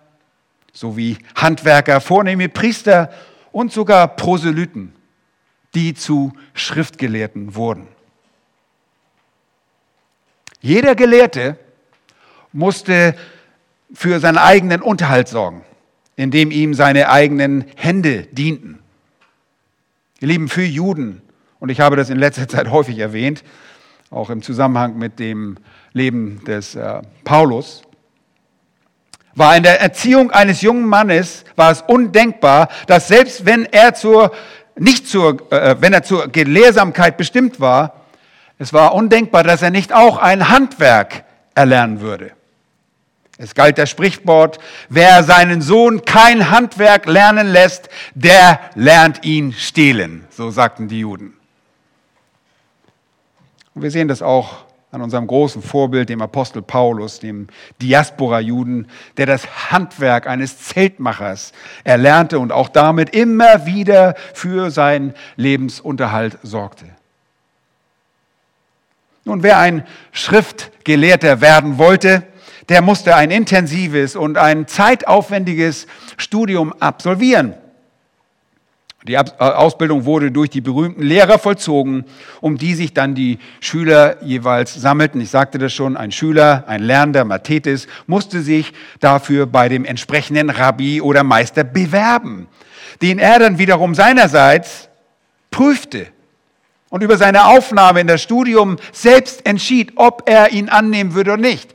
[0.72, 3.11] sowie Handwerker, vornehme Priester
[3.50, 4.94] und sogar Proselyten,
[5.74, 7.88] die zu Schriftgelehrten wurden.
[10.61, 11.59] Jeder Gelehrte
[12.52, 13.16] musste
[13.92, 15.64] für seinen eigenen Unterhalt sorgen,
[16.16, 18.82] indem ihm seine eigenen Hände dienten.
[20.23, 21.21] Ihr Lieben, für Juden,
[21.59, 23.43] und ich habe das in letzter Zeit häufig erwähnt,
[24.09, 25.57] auch im Zusammenhang mit dem
[25.95, 27.83] Leben des äh, Paulus,
[29.35, 34.31] war in der Erziehung eines jungen Mannes, war es undenkbar, dass selbst wenn er zur,
[34.79, 38.05] nicht zur, äh, wenn er zur Gelehrsamkeit bestimmt war,
[38.61, 41.25] es war undenkbar, dass er nicht auch ein Handwerk
[41.57, 42.31] erlernen würde.
[43.38, 50.27] Es galt das Sprichwort, wer seinen Sohn kein Handwerk lernen lässt, der lernt ihn stehlen.
[50.31, 51.35] So sagten die Juden.
[53.75, 57.47] Und wir sehen das auch an unserem großen Vorbild, dem Apostel Paulus, dem
[57.81, 66.38] Diaspora-Juden, der das Handwerk eines Zeltmachers erlernte und auch damit immer wieder für seinen Lebensunterhalt
[66.42, 66.85] sorgte.
[69.25, 72.25] Nun, wer ein Schriftgelehrter werden wollte,
[72.68, 77.55] der musste ein intensives und ein zeitaufwendiges Studium absolvieren.
[79.07, 82.05] Die äh, Ausbildung wurde durch die berühmten Lehrer vollzogen,
[82.40, 85.20] um die sich dann die Schüler jeweils sammelten.
[85.20, 90.51] Ich sagte das schon, ein Schüler, ein Lernender, Mathetes, musste sich dafür bei dem entsprechenden
[90.51, 92.46] Rabbi oder Meister bewerben,
[93.01, 94.88] den er dann wiederum seinerseits
[95.51, 96.07] prüfte
[96.88, 101.42] und über seine Aufnahme in das Studium selbst entschied, ob er ihn annehmen würde oder
[101.42, 101.72] nicht.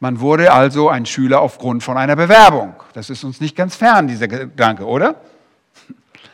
[0.00, 2.74] Man wurde also ein Schüler aufgrund von einer Bewerbung.
[2.92, 5.16] Das ist uns nicht ganz fern, dieser Gedanke, oder?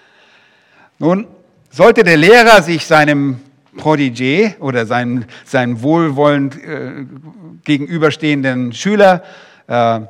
[0.99, 1.27] Nun,
[1.71, 3.41] sollte der Lehrer sich seinem
[3.77, 7.07] Prodigy oder seinem, seinem wohlwollend äh,
[7.65, 9.23] gegenüberstehenden Schüler
[9.67, 10.01] äh,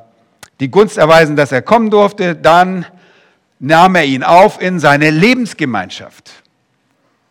[0.59, 2.85] die Gunst erweisen, dass er kommen durfte, dann
[3.59, 6.31] nahm er ihn auf in seine Lebensgemeinschaft.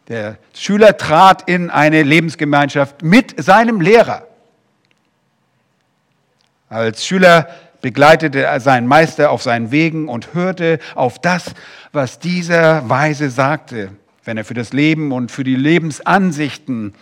[0.08, 4.26] Der Schüler trat in eine Lebensgemeinschaft mit seinem Lehrer.
[6.68, 7.48] Als Schüler
[7.81, 11.55] begleitete er seinen Meister auf seinen Wegen und hörte auf das,
[11.92, 13.90] was dieser Weise sagte,
[14.24, 16.94] wenn er für das Leben und für die Lebensansichten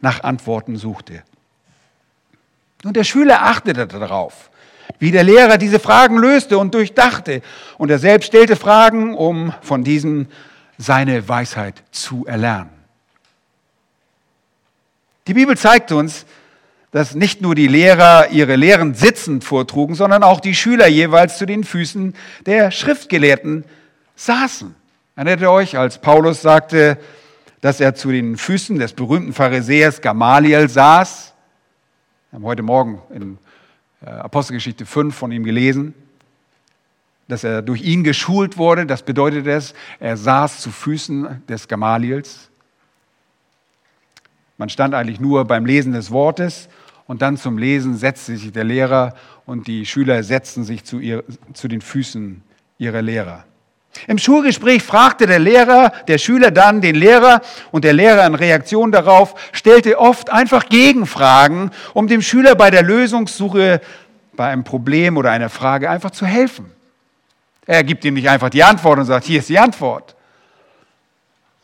[0.00, 1.22] nach Antworten suchte.
[2.84, 4.50] Und der Schüler achtete darauf,
[4.98, 7.42] wie der Lehrer diese Fragen löste und durchdachte.
[7.76, 10.28] Und er selbst stellte Fragen, um von diesem
[10.78, 12.70] seine Weisheit zu erlernen.
[15.26, 16.24] Die Bibel zeigt uns,
[16.90, 21.46] dass nicht nur die Lehrer ihre Lehren sitzend vortrugen, sondern auch die Schüler jeweils zu
[21.46, 22.14] den Füßen
[22.46, 23.64] der Schriftgelehrten
[24.16, 24.74] saßen.
[25.14, 26.98] Erinnert ihr euch, als Paulus sagte,
[27.60, 31.32] dass er zu den Füßen des berühmten Pharisäers Gamaliel saß?
[32.30, 33.38] Wir haben heute Morgen in
[34.04, 35.94] äh, Apostelgeschichte 5 von ihm gelesen,
[37.28, 38.86] dass er durch ihn geschult wurde.
[38.86, 42.50] Das bedeutet es, er saß zu Füßen des Gamaliels.
[44.58, 46.68] Man stand eigentlich nur beim Lesen des Wortes
[47.10, 51.24] und dann zum Lesen setzte sich der Lehrer und die Schüler setzten sich zu, ihr,
[51.54, 52.40] zu den Füßen
[52.78, 53.42] ihrer Lehrer.
[54.06, 57.40] Im Schulgespräch fragte der Lehrer, der Schüler dann den Lehrer
[57.72, 62.84] und der Lehrer in Reaktion darauf stellte oft einfach Gegenfragen, um dem Schüler bei der
[62.84, 63.80] Lösungssuche
[64.36, 66.70] bei einem Problem oder einer Frage einfach zu helfen.
[67.66, 70.14] Er gibt ihm nicht einfach die Antwort und sagt, hier ist die Antwort,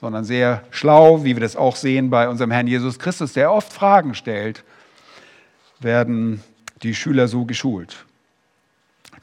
[0.00, 3.72] sondern sehr schlau, wie wir das auch sehen bei unserem Herrn Jesus Christus, der oft
[3.72, 4.64] Fragen stellt
[5.80, 6.42] werden
[6.82, 8.04] die Schüler so geschult.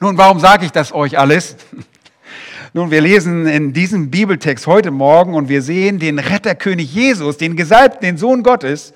[0.00, 1.56] Nun, warum sage ich das euch alles?
[2.72, 7.56] Nun, wir lesen in diesem Bibeltext heute Morgen und wir sehen den Retterkönig Jesus, den
[7.56, 8.92] Gesalbten, den Sohn Gottes,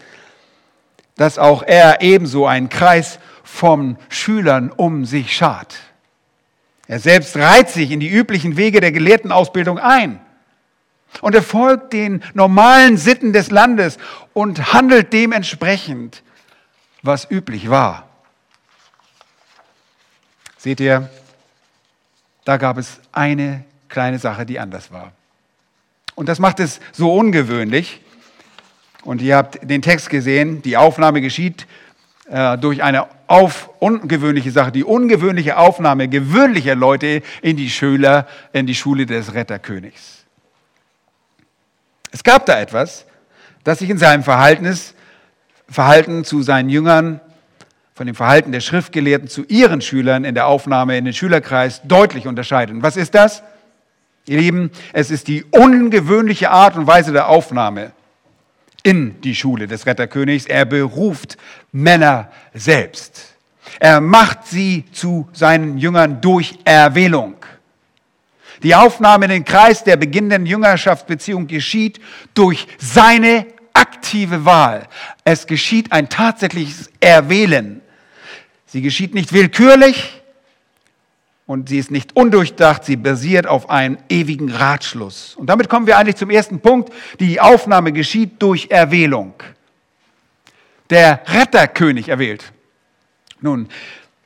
[1.16, 5.76] dass auch er ebenso einen Kreis von Schülern um sich schart.
[6.88, 10.20] Er selbst reiht sich in die üblichen Wege der Gelehrtenausbildung ein.
[11.20, 13.98] Und er folgt den normalen Sitten des Landes
[14.32, 16.22] und handelt dementsprechend
[17.02, 18.08] was üblich war.
[20.56, 21.08] Seht ihr,
[22.44, 25.12] da gab es eine kleine Sache, die anders war.
[26.14, 28.00] Und das macht es so ungewöhnlich.
[29.04, 31.66] Und ihr habt den Text gesehen, die Aufnahme geschieht
[32.28, 38.66] äh, durch eine auf, ungewöhnliche Sache, die ungewöhnliche Aufnahme gewöhnlicher Leute in die Schüler, in
[38.66, 40.24] die Schule des Retterkönigs.
[42.10, 43.06] Es gab da etwas,
[43.64, 44.94] das sich in seinem Verhältnis
[45.68, 47.20] Verhalten zu seinen Jüngern,
[47.94, 52.26] von dem Verhalten der Schriftgelehrten zu ihren Schülern in der Aufnahme in den Schülerkreis deutlich
[52.28, 52.82] unterscheiden.
[52.82, 53.42] Was ist das?
[54.26, 57.92] Ihr Lieben, es ist die ungewöhnliche Art und Weise der Aufnahme
[58.82, 60.46] in die Schule des Retterkönigs.
[60.46, 61.38] Er beruft
[61.72, 63.34] Männer selbst.
[63.80, 67.34] Er macht sie zu seinen Jüngern durch Erwählung.
[68.62, 72.00] Die Aufnahme in den Kreis der beginnenden Jüngerschaftsbeziehung geschieht
[72.34, 73.46] durch seine
[73.78, 74.88] aktive Wahl.
[75.24, 77.80] Es geschieht ein tatsächliches Erwählen.
[78.66, 80.20] Sie geschieht nicht willkürlich
[81.46, 85.34] und sie ist nicht undurchdacht, sie basiert auf einem ewigen Ratschluss.
[85.36, 86.92] Und damit kommen wir eigentlich zum ersten Punkt.
[87.20, 89.34] Die Aufnahme geschieht durch Erwählung.
[90.90, 92.52] Der Retterkönig erwählt.
[93.40, 93.68] Nun,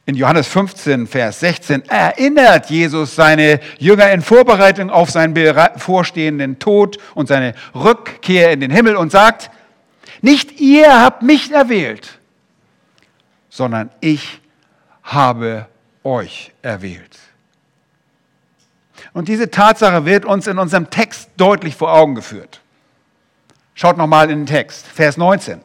[0.04, 6.98] in Johannes 15, Vers 16 erinnert Jesus seine Jünger in Vorbereitung auf seinen bevorstehenden Tod
[7.14, 9.50] und seine Rückkehr in den Himmel und sagt,
[10.20, 12.18] nicht ihr habt mich erwählt,
[13.48, 14.40] sondern ich
[15.04, 15.66] habe
[16.02, 17.18] euch erwählt.
[19.12, 22.60] Und diese Tatsache wird uns in unserem Text deutlich vor Augen geführt.
[23.74, 25.60] Schaut nochmal in den Text, Vers 19.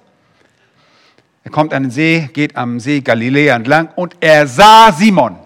[1.47, 5.37] Er kommt an den See, geht am See Galiläa entlang und er sah Simon.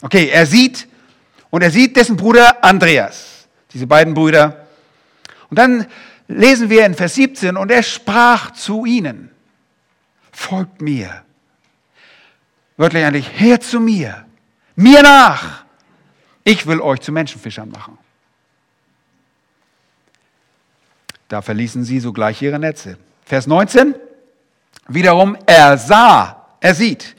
[0.00, 0.88] Okay, er sieht
[1.50, 3.46] und er sieht dessen Bruder Andreas.
[3.70, 4.66] Diese beiden Brüder.
[5.50, 5.86] Und dann
[6.28, 9.30] lesen wir in Vers 17 und er sprach zu ihnen,
[10.32, 11.24] folgt mir.
[12.78, 14.24] Wörtlich eigentlich, her zu mir,
[14.76, 15.64] mir nach.
[16.42, 17.98] Ich will euch zu Menschenfischern machen.
[21.28, 22.96] Da verließen sie sogleich ihre Netze.
[23.26, 23.94] Vers 19
[24.94, 27.16] wiederum, er sah, er sieht.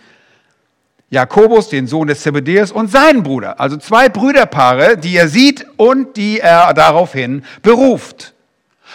[1.09, 3.59] Jakobus, den Sohn des Zebedeus, und seinen Bruder.
[3.59, 8.33] Also zwei Brüderpaare, die er sieht und die er daraufhin beruft.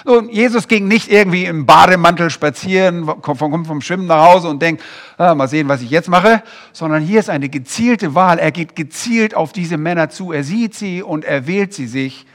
[0.04, 4.82] Und Jesus ging nicht irgendwie im Bademantel spazieren, kommt vom Schwimmen nach Hause und denkt,
[5.16, 8.38] ah, mal sehen, was ich jetzt mache, sondern hier ist eine gezielte Wahl.
[8.38, 10.32] Er geht gezielt auf diese Männer zu.
[10.32, 12.26] Er sieht sie und er wählt sie sich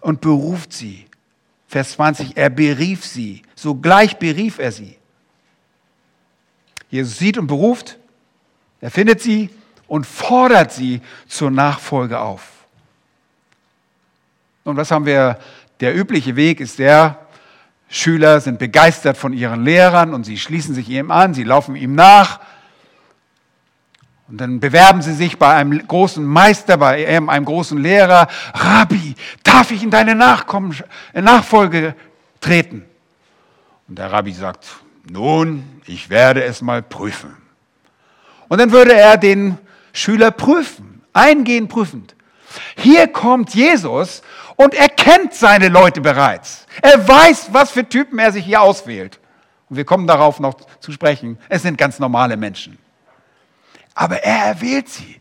[0.00, 1.06] und beruft sie.
[1.68, 3.42] Vers 20, er berief sie.
[3.54, 4.95] Sogleich berief er sie.
[6.90, 7.98] Jesus sieht und beruft,
[8.80, 9.50] er findet sie
[9.88, 12.42] und fordert sie zur Nachfolge auf.
[14.64, 15.38] Und was haben wir?
[15.80, 17.18] Der übliche Weg ist der,
[17.88, 21.94] Schüler sind begeistert von ihren Lehrern und sie schließen sich ihm an, sie laufen ihm
[21.94, 22.40] nach.
[24.28, 28.26] Und dann bewerben sie sich bei einem großen Meister, bei einem großen Lehrer.
[28.54, 30.74] Rabbi, darf ich in deine Nachkommen,
[31.12, 31.94] Nachfolge
[32.40, 32.84] treten?
[33.86, 34.66] Und der Rabbi sagt,
[35.10, 37.36] nun, ich werde es mal prüfen.
[38.48, 39.58] Und dann würde er den
[39.92, 42.14] Schüler prüfen, eingehend prüfend.
[42.76, 44.22] Hier kommt Jesus
[44.56, 46.66] und er kennt seine Leute bereits.
[46.82, 49.20] Er weiß, was für Typen er sich hier auswählt.
[49.68, 51.38] Und wir kommen darauf noch zu sprechen.
[51.48, 52.78] Es sind ganz normale Menschen.
[53.94, 55.20] Aber er erwählt sie,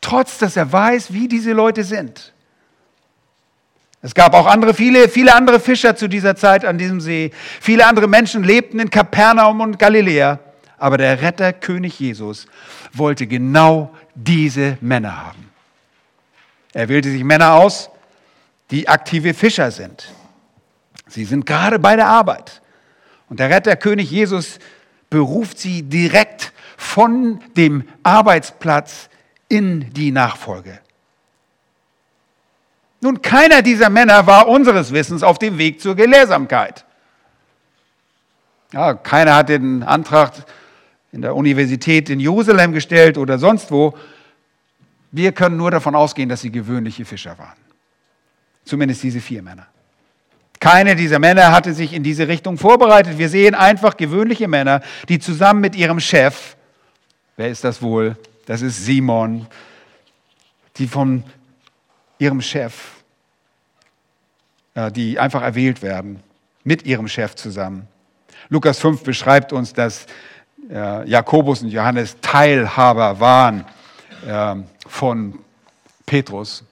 [0.00, 2.32] trotz dass er weiß, wie diese Leute sind.
[4.02, 7.32] Es gab auch andere, viele, viele andere Fischer zu dieser Zeit an diesem See.
[7.60, 10.38] Viele andere Menschen lebten in Kapernaum und Galiläa.
[10.78, 12.46] Aber der Retter, König Jesus,
[12.94, 15.50] wollte genau diese Männer haben.
[16.72, 17.90] Er wählte sich Männer aus,
[18.70, 20.10] die aktive Fischer sind.
[21.06, 22.62] Sie sind gerade bei der Arbeit.
[23.28, 24.58] Und der Retter, König Jesus,
[25.10, 29.10] beruft sie direkt von dem Arbeitsplatz
[29.48, 30.78] in die Nachfolge.
[33.00, 36.84] Nun, keiner dieser Männer war unseres Wissens auf dem Weg zur Gelehrsamkeit.
[38.72, 40.32] Ja, keiner hat den Antrag
[41.12, 43.96] in der Universität in Jerusalem gestellt oder sonst wo.
[45.10, 47.58] Wir können nur davon ausgehen, dass sie gewöhnliche Fischer waren.
[48.64, 49.66] Zumindest diese vier Männer.
[50.60, 53.16] Keine dieser Männer hatte sich in diese Richtung vorbereitet.
[53.16, 56.54] Wir sehen einfach gewöhnliche Männer, die zusammen mit ihrem Chef,
[57.38, 58.16] wer ist das wohl?
[58.44, 59.46] Das ist Simon,
[60.76, 61.24] die von
[62.20, 62.74] ihrem Chef,
[64.92, 66.20] die einfach erwählt werden,
[66.62, 67.88] mit ihrem Chef zusammen.
[68.48, 70.06] Lukas 5 beschreibt uns, dass
[70.68, 73.64] Jakobus und Johannes Teilhaber waren
[74.26, 75.38] ähm, von
[76.06, 76.64] Petrus.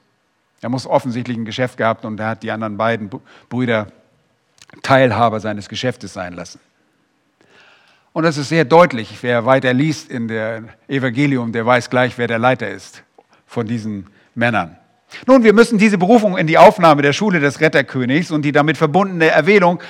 [0.61, 3.11] Er muss offensichtlich ein Geschäft gehabt und er hat die anderen beiden
[3.49, 3.87] Brüder
[4.83, 6.61] Teilhaber seines Geschäftes sein lassen.
[8.13, 9.19] Und das ist sehr deutlich.
[9.23, 13.03] Wer weiter liest in der Evangelium, der weiß gleich, wer der Leiter ist
[13.47, 14.77] von diesen Männern.
[15.27, 18.77] Nun, wir müssen diese Berufung in die Aufnahme der Schule des Retterkönigs und die damit
[18.77, 19.81] verbundene Erwählung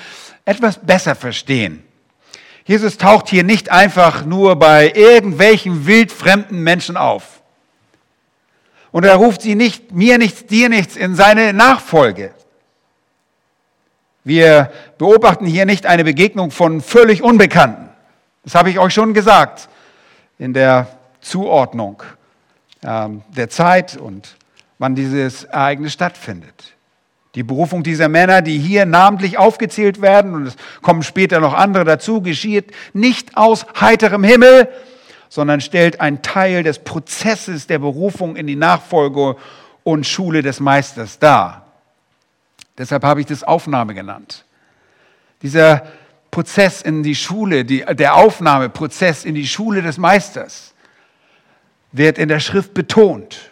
[0.45, 1.83] etwas besser verstehen.
[2.65, 7.43] Jesus taucht hier nicht einfach nur bei irgendwelchen wildfremden Menschen auf.
[8.91, 12.33] Und er ruft sie nicht, mir nichts, dir nichts in seine Nachfolge.
[14.25, 17.89] Wir beobachten hier nicht eine Begegnung von völlig Unbekannten.
[18.45, 19.69] Das habe ich euch schon gesagt
[20.39, 20.87] in der
[21.21, 22.03] Zuordnung
[22.83, 24.38] ähm, der Zeit und
[24.79, 26.75] wann dieses Ereignis stattfindet.
[27.35, 31.85] Die Berufung dieser Männer, die hier namentlich aufgezählt werden, und es kommen später noch andere
[31.85, 34.69] dazu, geschieht nicht aus heiterem Himmel,
[35.29, 39.37] sondern stellt einen Teil des Prozesses der Berufung in die Nachfolge
[39.85, 41.67] und Schule des Meisters dar.
[42.79, 44.45] Deshalb habe ich das Aufnahme genannt.
[45.43, 45.87] Dieser
[46.31, 50.75] Prozess in die Schule, die, der Aufnahmeprozess in die Schule des Meisters
[51.93, 53.51] wird in der Schrift betont.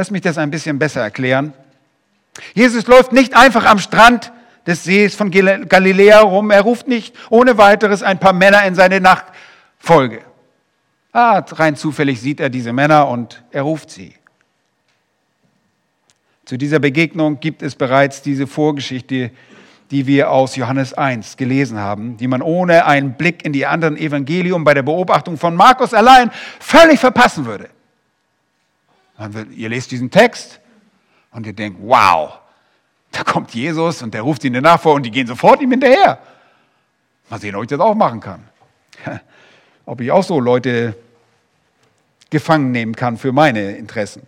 [0.00, 1.52] Lass mich das ein bisschen besser erklären.
[2.54, 4.32] Jesus läuft nicht einfach am Strand
[4.66, 6.50] des Sees von Galiläa rum.
[6.50, 10.22] Er ruft nicht ohne weiteres ein paar Männer in seine Nachfolge.
[11.12, 14.14] Ah, rein zufällig sieht er diese Männer und er ruft sie.
[16.46, 19.30] Zu dieser Begegnung gibt es bereits diese Vorgeschichte,
[19.90, 23.98] die wir aus Johannes 1 gelesen haben, die man ohne einen Blick in die anderen
[23.98, 27.68] Evangelium bei der Beobachtung von Markus allein völlig verpassen würde.
[29.54, 30.60] Ihr lest diesen Text
[31.30, 32.38] und ihr denkt, wow,
[33.12, 36.18] da kommt Jesus und der ruft ihnen nach vor und die gehen sofort ihm hinterher.
[37.28, 38.44] Mal sehen, ob ich das auch machen kann
[39.86, 40.94] ob ich auch so Leute
[42.30, 44.22] gefangen nehmen kann für meine Interessen.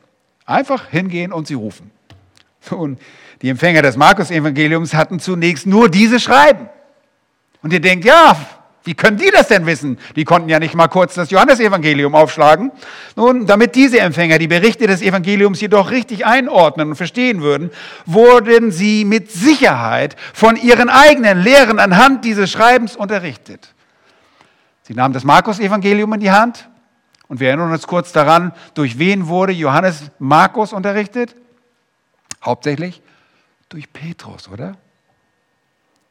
[0.44, 1.90] Einfach hingehen und sie rufen.
[2.70, 3.00] Und
[3.42, 6.68] die Empfänger des Markus-Evangeliums hatten zunächst nur diese Schreiben.
[7.62, 8.36] Und ihr denkt, ja,
[8.84, 9.98] wie können die das denn wissen?
[10.16, 12.72] Die konnten ja nicht mal kurz das Johannesevangelium aufschlagen.
[13.14, 17.70] Nun, damit diese Empfänger die Berichte des Evangeliums jedoch richtig einordnen und verstehen würden,
[18.06, 23.72] wurden sie mit Sicherheit von ihren eigenen Lehren anhand dieses Schreibens unterrichtet.
[24.82, 26.68] Sie nahmen das Markus-Evangelium in die Hand
[27.28, 31.36] und wir erinnern uns kurz daran, durch wen wurde Johannes Markus unterrichtet?
[32.44, 33.00] Hauptsächlich
[33.68, 34.76] durch Petrus, oder?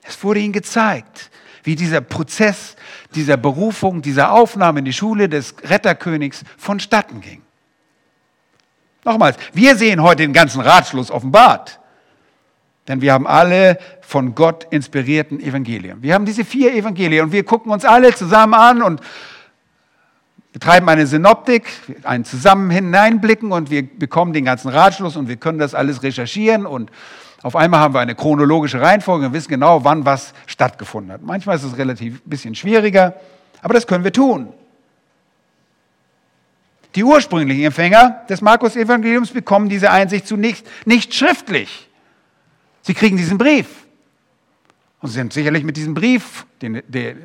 [0.04, 1.30] Es wurde ihnen gezeigt,
[1.64, 2.76] wie dieser Prozess
[3.16, 7.42] dieser Berufung, dieser Aufnahme in die Schule des Retterkönigs vonstatten ging.
[9.04, 11.80] Nochmals, wir sehen heute den ganzen Ratschluss offenbart.
[12.88, 16.02] Denn wir haben alle von Gott inspirierten Evangelien.
[16.02, 19.02] Wir haben diese vier Evangelien und wir gucken uns alle zusammen an und
[20.52, 21.70] betreiben eine Synoptik,
[22.04, 26.66] ein Zusammen hineinblicken und wir bekommen den ganzen Ratschluss und wir können das alles recherchieren
[26.66, 26.92] und
[27.44, 31.22] auf einmal haben wir eine chronologische Reihenfolge und wissen genau, wann was stattgefunden hat.
[31.24, 33.16] Manchmal ist es relativ ein bisschen schwieriger,
[33.62, 34.54] aber das können wir tun.
[36.96, 41.88] Die ursprünglichen Empfänger des Markus-Evangeliums bekommen diese Einsicht zunächst nicht schriftlich.
[42.82, 43.81] Sie kriegen diesen Brief.
[45.02, 47.16] Und sie sind sicherlich mit diesem Brief, den, der äh,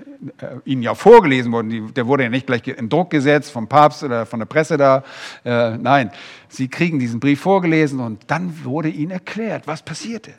[0.64, 4.24] ihnen ja vorgelesen wurde, der wurde ja nicht gleich in Druck gesetzt vom Papst oder
[4.24, 5.04] von der Presse da.
[5.44, 6.10] Äh, nein,
[6.48, 10.32] sie kriegen diesen Brief vorgelesen und dann wurde ihnen erklärt, was passierte.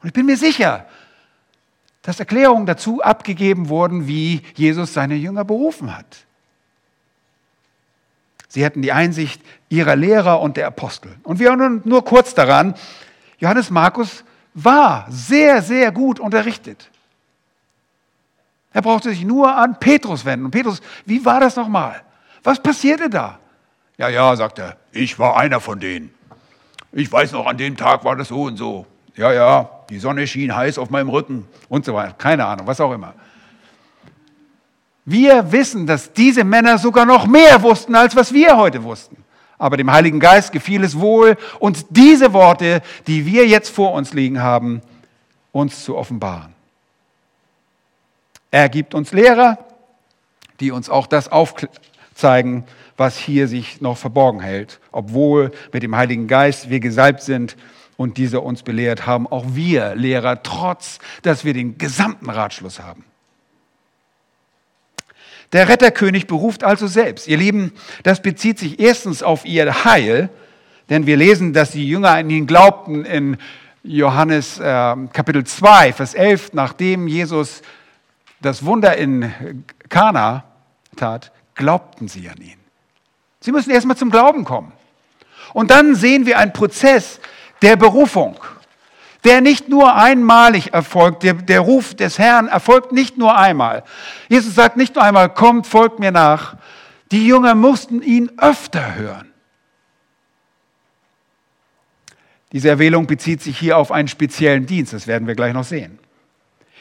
[0.00, 0.86] Und ich bin mir sicher,
[2.02, 6.24] dass Erklärungen dazu abgegeben wurden, wie Jesus seine Jünger berufen hat.
[8.46, 11.16] Sie hatten die Einsicht ihrer Lehrer und der Apostel.
[11.24, 12.74] Und wir erinnern nur kurz daran,
[13.38, 14.22] Johannes Markus
[14.54, 16.90] war sehr, sehr gut unterrichtet.
[18.72, 20.46] Er brauchte sich nur an Petrus wenden.
[20.46, 22.02] Und Petrus, wie war das nochmal?
[22.42, 23.38] Was passierte da?
[23.96, 26.12] Ja, ja, sagt er, ich war einer von denen.
[26.92, 28.86] Ich weiß noch, an dem Tag war das so und so.
[29.16, 32.14] Ja, ja, die Sonne schien heiß auf meinem Rücken und so weiter.
[32.14, 33.14] Keine Ahnung, was auch immer.
[35.04, 39.23] Wir wissen, dass diese Männer sogar noch mehr wussten, als was wir heute wussten.
[39.58, 44.12] Aber dem Heiligen Geist gefiel es wohl, uns diese Worte, die wir jetzt vor uns
[44.12, 44.82] liegen haben,
[45.52, 46.52] uns zu offenbaren.
[48.50, 49.58] Er gibt uns Lehrer,
[50.60, 52.64] die uns auch das aufzeigen,
[52.96, 54.80] was hier sich noch verborgen hält.
[54.92, 57.56] Obwohl mit dem Heiligen Geist wir gesalbt sind
[57.96, 63.04] und dieser uns belehrt haben, auch wir Lehrer, trotz dass wir den gesamten Ratschluss haben.
[65.54, 67.28] Der Retterkönig beruft also selbst.
[67.28, 70.28] Ihr Lieben, das bezieht sich erstens auf ihr Heil,
[70.90, 73.36] denn wir lesen, dass die Jünger an ihn glaubten in
[73.84, 74.62] Johannes äh,
[75.12, 77.62] Kapitel 2, Vers 11, nachdem Jesus
[78.40, 79.32] das Wunder in
[79.88, 80.42] Kana
[80.96, 82.58] tat, glaubten sie an ihn.
[83.38, 84.72] Sie müssen erstmal zum Glauben kommen.
[85.52, 87.20] Und dann sehen wir einen Prozess
[87.62, 88.36] der Berufung
[89.24, 91.22] der nicht nur einmalig erfolgt.
[91.22, 93.82] Der, der Ruf des Herrn erfolgt nicht nur einmal.
[94.28, 96.56] Jesus sagt nicht nur einmal, kommt, folgt mir nach.
[97.10, 99.30] Die Jünger mussten ihn öfter hören.
[102.52, 105.98] Diese Erwählung bezieht sich hier auf einen speziellen Dienst, das werden wir gleich noch sehen.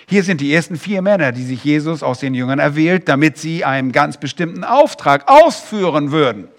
[0.07, 3.63] Hier sind die ersten vier Männer, die sich Jesus aus den Jüngern erwählt, damit sie
[3.63, 6.49] einen ganz bestimmten Auftrag ausführen würden.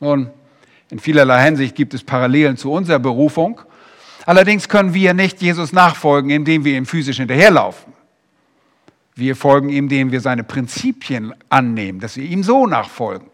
[0.00, 0.30] Nun,
[0.90, 3.60] in vielerlei Hinsicht gibt es Parallelen zu unserer Berufung.
[4.26, 7.92] Allerdings können wir nicht Jesus nachfolgen, indem wir ihm physisch hinterherlaufen.
[9.14, 13.28] Wir folgen ihm, indem wir seine Prinzipien annehmen, dass wir ihm so nachfolgen.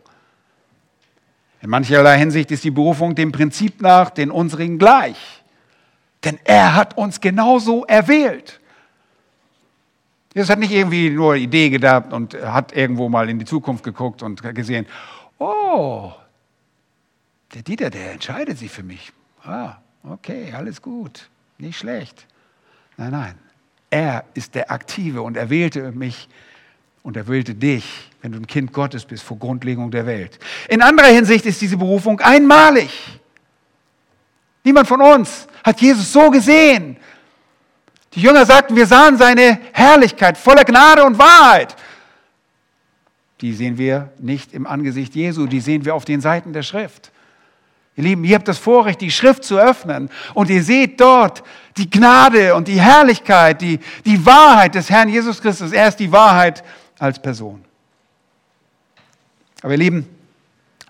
[1.62, 5.16] In mancherlei Hinsicht ist die Berufung dem Prinzip nach den unsrigen gleich.
[6.24, 8.60] Denn er hat uns genauso erwählt.
[10.34, 14.22] Jesus hat nicht irgendwie nur Idee gedacht und hat irgendwo mal in die Zukunft geguckt
[14.22, 14.86] und gesehen,
[15.38, 16.12] oh,
[17.54, 19.12] der Dieter, der entscheidet sich für mich.
[19.42, 21.28] Ah, okay, alles gut,
[21.58, 22.26] nicht schlecht.
[22.96, 23.38] Nein, nein,
[23.90, 26.28] er ist der Aktive und er wählte mich
[27.02, 30.38] und er wählte dich, wenn du ein Kind Gottes bist, vor Grundlegung der Welt.
[30.68, 32.90] In anderer Hinsicht ist diese Berufung einmalig.
[34.64, 36.96] Niemand von uns hat Jesus so gesehen.
[38.12, 41.76] Die Jünger sagten, wir sahen seine Herrlichkeit voller Gnade und Wahrheit.
[43.40, 47.12] Die sehen wir nicht im Angesicht Jesu, die sehen wir auf den Seiten der Schrift.
[47.96, 51.42] Ihr Lieben, ihr habt das Vorrecht, die Schrift zu öffnen und ihr seht dort
[51.78, 55.72] die Gnade und die Herrlichkeit, die, die Wahrheit des Herrn Jesus Christus.
[55.72, 56.62] Er ist die Wahrheit
[56.98, 57.64] als Person.
[59.62, 60.08] Aber ihr Lieben,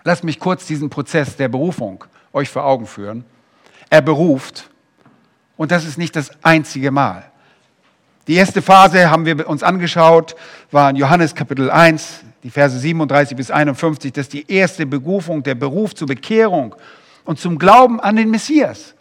[0.03, 2.03] lasst mich kurz diesen Prozess der Berufung
[2.33, 3.23] euch vor Augen führen.
[3.89, 4.69] Er beruft
[5.55, 7.23] und das ist nicht das einzige Mal.
[8.27, 10.35] Die erste Phase haben wir uns angeschaut,
[10.71, 15.43] war in Johannes Kapitel 1, die Verse 37 bis 51, das ist die erste Berufung,
[15.43, 16.73] der Beruf zur Bekehrung
[17.25, 18.93] und zum Glauben an den Messias.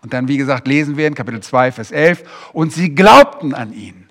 [0.00, 2.24] Und dann, wie gesagt, lesen wir in Kapitel 2, Vers 11,
[2.54, 4.08] und sie glaubten an ihn.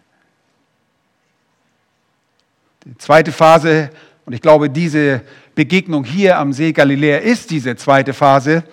[2.86, 3.90] Die zweite Phase,
[4.28, 5.22] und ich glaube, diese
[5.56, 8.64] Begegnung hier am See Galiläa ist diese zweite Phase.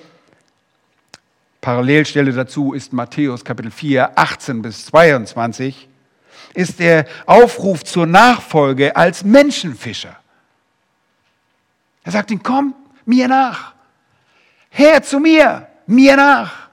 [1.63, 5.88] Parallelstelle dazu ist Matthäus Kapitel 4, 18 bis 22
[6.59, 10.17] ist der Aufruf zur Nachfolge als Menschenfischer.
[12.03, 13.75] Er sagt ihm, komm mir nach.
[14.69, 16.69] Her zu mir, mir nach.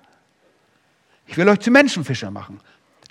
[1.28, 2.60] Ich will euch zu Menschenfischer machen.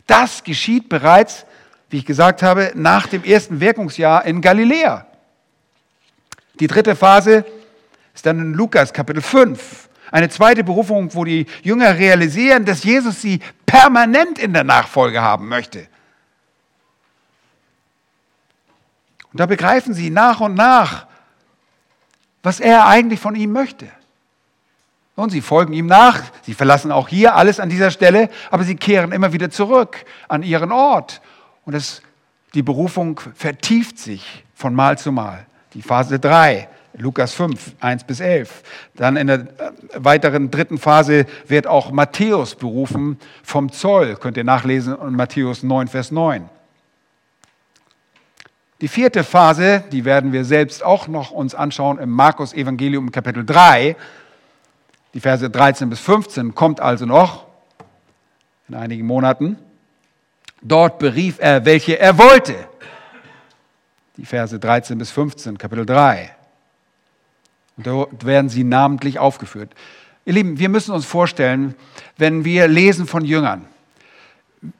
[0.08, 1.46] Das geschieht bereits,
[1.90, 5.06] wie ich gesagt habe, nach dem ersten Wirkungsjahr in Galiläa.
[6.58, 7.44] Die dritte Phase
[8.14, 9.88] ist dann in Lukas Kapitel 5.
[10.10, 15.46] Eine zweite Berufung, wo die Jünger realisieren, dass Jesus sie permanent in der Nachfolge haben
[15.46, 15.86] möchte.
[19.34, 21.08] Und da begreifen sie nach und nach,
[22.44, 23.88] was er eigentlich von ihm möchte.
[25.16, 28.76] Und sie folgen ihm nach, sie verlassen auch hier alles an dieser Stelle, aber sie
[28.76, 31.20] kehren immer wieder zurück an ihren Ort.
[31.64, 32.00] Und das,
[32.54, 35.46] die Berufung vertieft sich von Mal zu Mal.
[35.72, 38.62] Die Phase 3 Lukas 5, 1 bis 11.
[38.94, 39.46] Dann in der äh,
[39.96, 44.14] weiteren dritten Phase wird auch Matthäus berufen vom Zoll.
[44.14, 46.48] Könnt ihr nachlesen in Matthäus 9, Vers 9.
[48.80, 53.44] Die vierte Phase, die werden wir selbst auch noch uns anschauen im Markus Evangelium Kapitel
[53.44, 53.94] 3.
[55.14, 57.46] Die Verse 13 bis 15 kommt also noch
[58.68, 59.56] in einigen Monaten.
[60.60, 62.54] Dort berief er, welche er wollte.
[64.16, 66.34] Die Verse 13 bis 15, Kapitel 3.
[67.76, 69.72] Und dort werden sie namentlich aufgeführt.
[70.24, 71.76] Ihr Lieben, wir müssen uns vorstellen,
[72.16, 73.66] wenn wir lesen von Jüngern,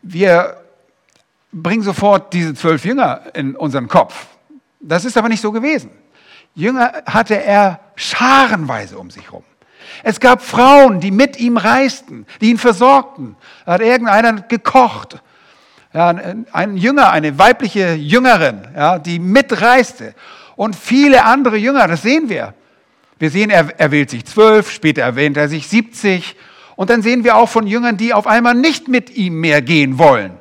[0.03, 0.63] wir
[1.55, 4.26] bringen sofort diese zwölf Jünger in unseren Kopf.
[4.80, 5.90] Das ist aber nicht so gewesen.
[6.55, 9.44] Jünger hatte er scharenweise um sich herum.
[10.02, 13.36] Es gab Frauen, die mit ihm reisten, die ihn versorgten.
[13.64, 15.22] Da hat irgendeiner gekocht.
[15.92, 16.09] Ja,
[16.52, 20.14] ein Jünger, eine weibliche Jüngerin, ja, die mitreiste.
[20.57, 22.55] Und viele andere Jünger, das sehen wir.
[23.18, 26.36] Wir sehen, er, er wählt sich zwölf, später erwähnt er sich 70.
[26.74, 29.98] Und dann sehen wir auch von Jüngern, die auf einmal nicht mit ihm mehr gehen
[29.98, 30.32] wollen.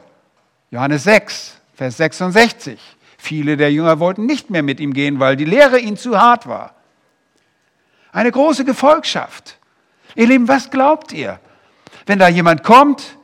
[0.74, 2.80] Johannes 6, Vers 66.
[3.19, 6.47] Viele der Jünger wollten nicht mehr mit ihm gehen, weil die Lehre ihnen zu hart
[6.47, 6.74] war.
[8.11, 9.59] Eine große Gefolgschaft.
[10.15, 11.39] Ihr Lieben, was glaubt ihr?
[12.07, 13.19] Wenn da jemand kommt,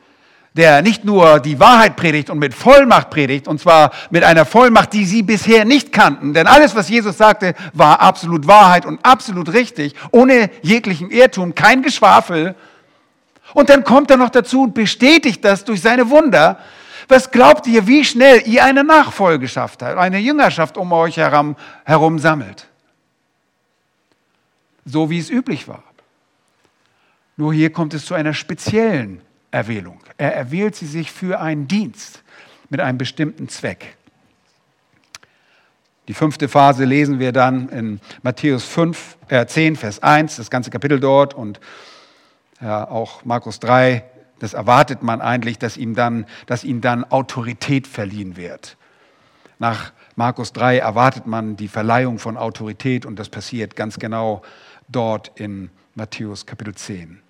[0.54, 4.94] der nicht nur die Wahrheit predigt und mit Vollmacht predigt, und zwar mit einer Vollmacht,
[4.94, 6.36] die sie bisher nicht kannten.
[6.36, 11.82] Denn alles, was Jesus sagte, war absolut Wahrheit und absolut richtig, ohne jeglichen Irrtum, kein
[11.82, 12.54] Geschwafel.
[13.56, 16.60] Und dann kommt er noch dazu und bestätigt das durch seine Wunder.
[17.10, 22.70] Was glaubt ihr, wie schnell ihr eine Nachfolgeschaft eine Jüngerschaft um euch herum, herum sammelt?
[24.90, 25.84] so wie es üblich war.
[27.38, 30.02] Nur hier kommt es zu einer speziellen Erwählung.
[30.18, 32.24] Er erwählt sie sich für einen Dienst
[32.70, 33.96] mit einem bestimmten Zweck.
[36.08, 40.72] Die fünfte Phase lesen wir dann in Matthäus 5, äh 10, Vers 1, das ganze
[40.72, 41.60] Kapitel dort und
[42.62, 44.04] ja, auch Markus 3.
[44.40, 48.78] Das erwartet man eigentlich, dass ihm dann, dass ihm dann Autorität verliehen wird.
[49.60, 54.42] Nach Markus 3 erwartet man die Verleihung von Autorität und das passiert ganz genau
[54.88, 57.22] dort in Matthäus Kapitel 10.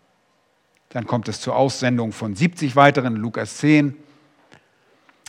[0.90, 3.96] Dann kommt es zur Aussendung von 70 weiteren, Lukas 10.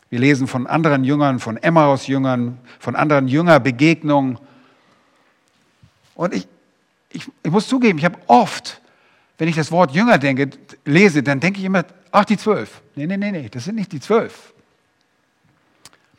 [0.08, 4.38] Wir lesen von anderen Jüngern, von Emmaus-Jüngern, von anderen Jüngerbegegnungen.
[6.14, 6.48] Und ich,
[7.10, 8.80] ich, ich muss zugeben, ich habe oft,
[9.40, 10.50] wenn ich das Wort Jünger denke,
[10.84, 12.82] lese, dann denke ich immer, ach, die zwölf.
[12.94, 14.52] Nee, nee, nee, nee, das sind nicht die zwölf.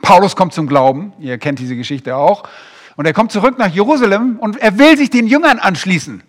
[0.02, 2.50] Paulus kommt zum Glauben, ihr kennt diese Geschichte auch.
[2.96, 6.24] Und er kommt zurück nach Jerusalem und er will sich den Jüngern anschließen.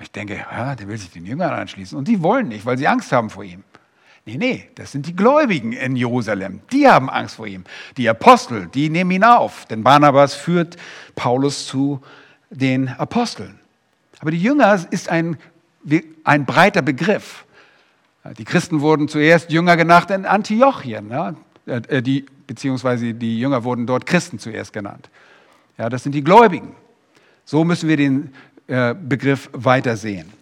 [0.00, 1.96] Ich denke, ja, der will sich den Jüngern anschließen.
[1.96, 3.64] Und die wollen nicht, weil sie Angst haben vor ihm.
[4.26, 6.60] Nee, nee, das sind die Gläubigen in Jerusalem.
[6.72, 7.64] Die haben Angst vor ihm.
[7.96, 9.64] Die Apostel, die nehmen ihn auf.
[9.64, 10.76] Denn Barnabas führt
[11.16, 12.02] Paulus zu
[12.50, 13.58] den Aposteln.
[14.20, 15.38] Aber die Jünger ist ein,
[16.24, 17.44] ein breiter Begriff.
[18.36, 21.10] Die Christen wurden zuerst Jünger genannt in Antiochien.
[21.10, 21.34] Ja?
[21.66, 25.08] Äh, die, beziehungsweise die Jünger wurden dort Christen zuerst genannt.
[25.76, 26.74] Ja, das sind die Gläubigen.
[27.44, 28.34] So müssen wir den
[28.66, 30.32] äh, Begriff weitersehen.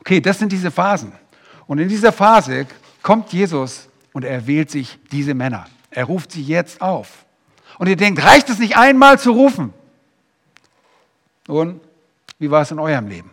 [0.00, 1.12] Okay, das sind diese Phasen.
[1.66, 2.66] Und in dieser Phase
[3.02, 5.66] kommt Jesus und er wählt sich diese Männer.
[5.90, 7.24] Er ruft sie jetzt auf.
[7.78, 9.72] Und ihr denkt, reicht es nicht einmal zu rufen?
[11.48, 11.80] Und
[12.44, 13.30] wie war es in eurem Leben?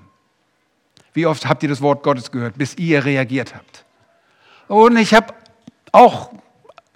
[1.12, 3.84] Wie oft habt ihr das Wort Gottes gehört, bis ihr reagiert habt?
[4.70, 5.34] Und ich habe
[5.92, 6.32] auch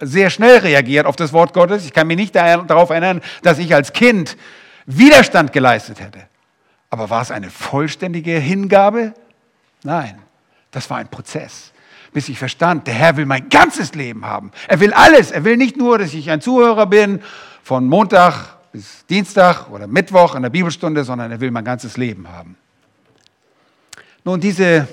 [0.00, 1.84] sehr schnell reagiert auf das Wort Gottes.
[1.84, 4.38] Ich kann mich nicht darauf erinnern, dass ich als Kind
[4.86, 6.20] Widerstand geleistet hätte.
[6.88, 9.12] Aber war es eine vollständige Hingabe?
[9.82, 10.18] Nein,
[10.70, 11.70] das war ein Prozess,
[12.14, 14.52] bis ich verstand, der Herr will mein ganzes Leben haben.
[14.68, 15.32] Er will alles.
[15.32, 17.20] Er will nicht nur, dass ich ein Zuhörer bin
[17.62, 22.28] von Montag bis Dienstag oder Mittwoch in der Bibelstunde, sondern er will mein ganzes Leben
[22.28, 22.56] haben.
[24.24, 24.88] Nun, diese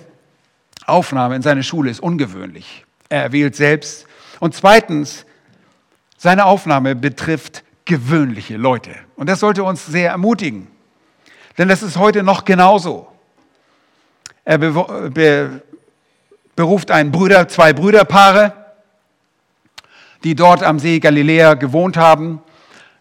[0.86, 2.86] Aufnahme in seine Schule ist ungewöhnlich.
[3.10, 4.06] Er wählt selbst
[4.40, 5.26] und zweitens,
[6.18, 8.96] seine Aufnahme betrifft gewöhnliche Leute.
[9.16, 10.68] Und das sollte uns sehr ermutigen.
[11.58, 13.08] Denn das ist heute noch genauso.
[14.46, 15.62] Er be
[16.56, 18.54] beruft einen Brüder, zwei Brüderpaare,
[20.24, 22.42] die dort am See Galiläa gewohnt haben.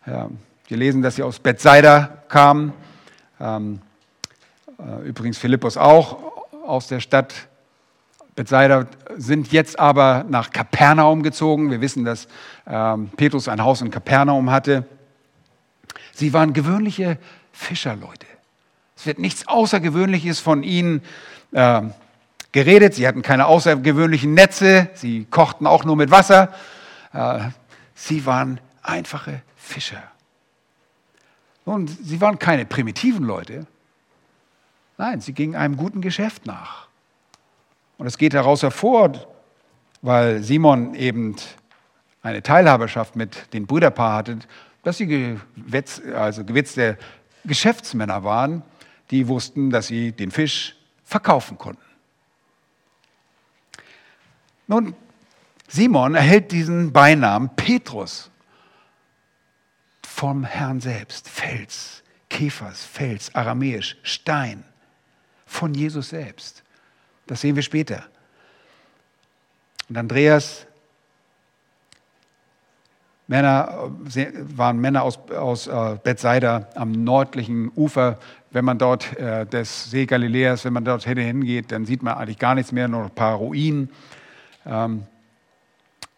[0.07, 0.31] Ja,
[0.73, 2.73] wir lesen, dass sie aus Bethsaida kamen.
[3.39, 3.83] Ähm,
[4.79, 6.17] äh, übrigens Philippus auch
[6.67, 7.35] aus der Stadt
[8.37, 11.71] Bethsaida sind jetzt aber nach Kapernaum gezogen.
[11.71, 12.27] Wir wissen, dass
[12.67, 14.87] ähm, Petrus ein Haus in Kapernaum hatte.
[16.15, 17.19] Sie waren gewöhnliche
[17.53, 18.27] Fischerleute.
[18.97, 21.03] Es wird nichts Außergewöhnliches von ihnen
[21.51, 21.83] äh,
[22.53, 22.95] geredet.
[22.95, 24.89] Sie hatten keine außergewöhnlichen Netze.
[24.95, 26.49] Sie kochten auch nur mit Wasser.
[27.13, 27.41] Äh,
[27.95, 30.03] sie waren einfache Fischer.
[31.65, 33.67] Nun, sie waren keine primitiven Leute.
[34.99, 36.89] Nein, sie gingen einem guten Geschäft nach.
[37.99, 39.13] Und es geht daraus hervor,
[40.01, 41.37] weil Simon eben
[42.23, 44.39] eine Teilhaberschaft mit dem Brüderpaar hatte,
[44.83, 46.99] dass sie gewetz, also gewitzte
[47.45, 48.63] Geschäftsmänner waren,
[49.11, 51.83] die wussten, dass sie den Fisch verkaufen konnten.
[54.67, 54.95] Nun,
[55.69, 58.31] Simon erhält diesen Beinamen Petrus
[60.23, 61.29] vom Herrn selbst.
[61.29, 64.63] Fels, Käfers, Fels, aramäisch, Stein,
[65.47, 66.63] von Jesus selbst.
[67.27, 68.05] Das sehen wir später.
[69.89, 70.65] Und Andreas,
[73.27, 73.91] Männer,
[74.55, 78.21] waren Männer aus, aus äh, Bethsaida am nördlichen Ufer.
[78.53, 82.39] Wenn man dort äh, des See Galiläas, wenn man dort hingeht, dann sieht man eigentlich
[82.39, 83.91] gar nichts mehr, nur ein paar Ruinen.
[84.67, 85.03] Ähm,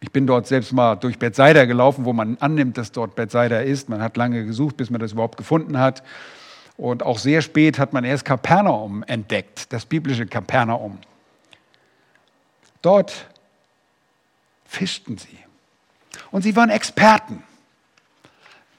[0.01, 3.89] ich bin dort selbst mal durch Bethsaida gelaufen, wo man annimmt, dass dort Bethsaida ist.
[3.89, 6.03] Man hat lange gesucht, bis man das überhaupt gefunden hat.
[6.77, 10.99] Und auch sehr spät hat man erst Kapernaum entdeckt, das biblische Kapernaum.
[12.81, 13.27] Dort
[14.65, 15.39] fischten sie.
[16.31, 17.43] Und sie waren Experten.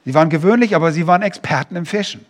[0.04, 2.24] Sie waren gewöhnlich, aber sie waren Experten im Fischen.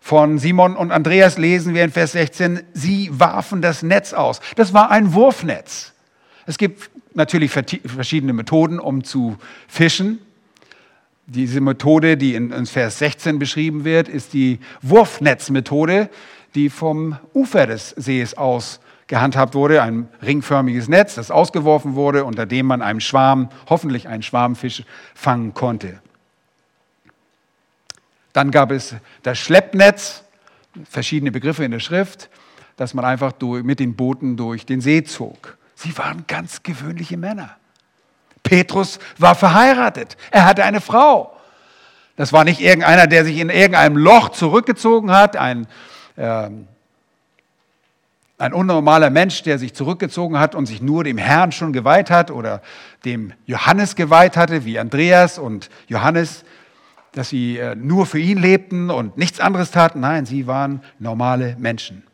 [0.00, 4.40] Von Simon und Andreas lesen wir in Vers 16, sie warfen das Netz aus.
[4.56, 5.92] Das war ein Wurfnetz.
[6.46, 9.36] Es gibt natürlich verschiedene Methoden, um zu
[9.68, 10.18] fischen.
[11.26, 16.10] Diese Methode, die in Vers 16 beschrieben wird, ist die Wurfnetzmethode,
[16.54, 19.82] die vom Ufer des Sees aus gehandhabt wurde.
[19.82, 24.84] Ein ringförmiges Netz, das ausgeworfen wurde, unter dem man einen Schwarm, hoffentlich einen Schwarmfisch
[25.14, 26.00] fangen konnte.
[28.32, 30.24] Dann gab es das Schleppnetz,
[30.88, 32.30] verschiedene Begriffe in der Schrift,
[32.76, 35.58] dass man einfach durch, mit den Booten durch den See zog.
[35.82, 37.56] Sie waren ganz gewöhnliche Männer.
[38.44, 40.16] Petrus war verheiratet.
[40.30, 41.36] Er hatte eine Frau.
[42.14, 45.66] Das war nicht irgendeiner, der sich in irgendeinem Loch zurückgezogen hat, ein,
[46.14, 46.50] äh,
[48.38, 52.30] ein unnormaler Mensch, der sich zurückgezogen hat und sich nur dem Herrn schon geweiht hat
[52.30, 52.62] oder
[53.04, 56.44] dem Johannes geweiht hatte, wie Andreas und Johannes,
[57.10, 59.98] dass sie äh, nur für ihn lebten und nichts anderes taten.
[59.98, 62.04] Nein, sie waren normale Menschen.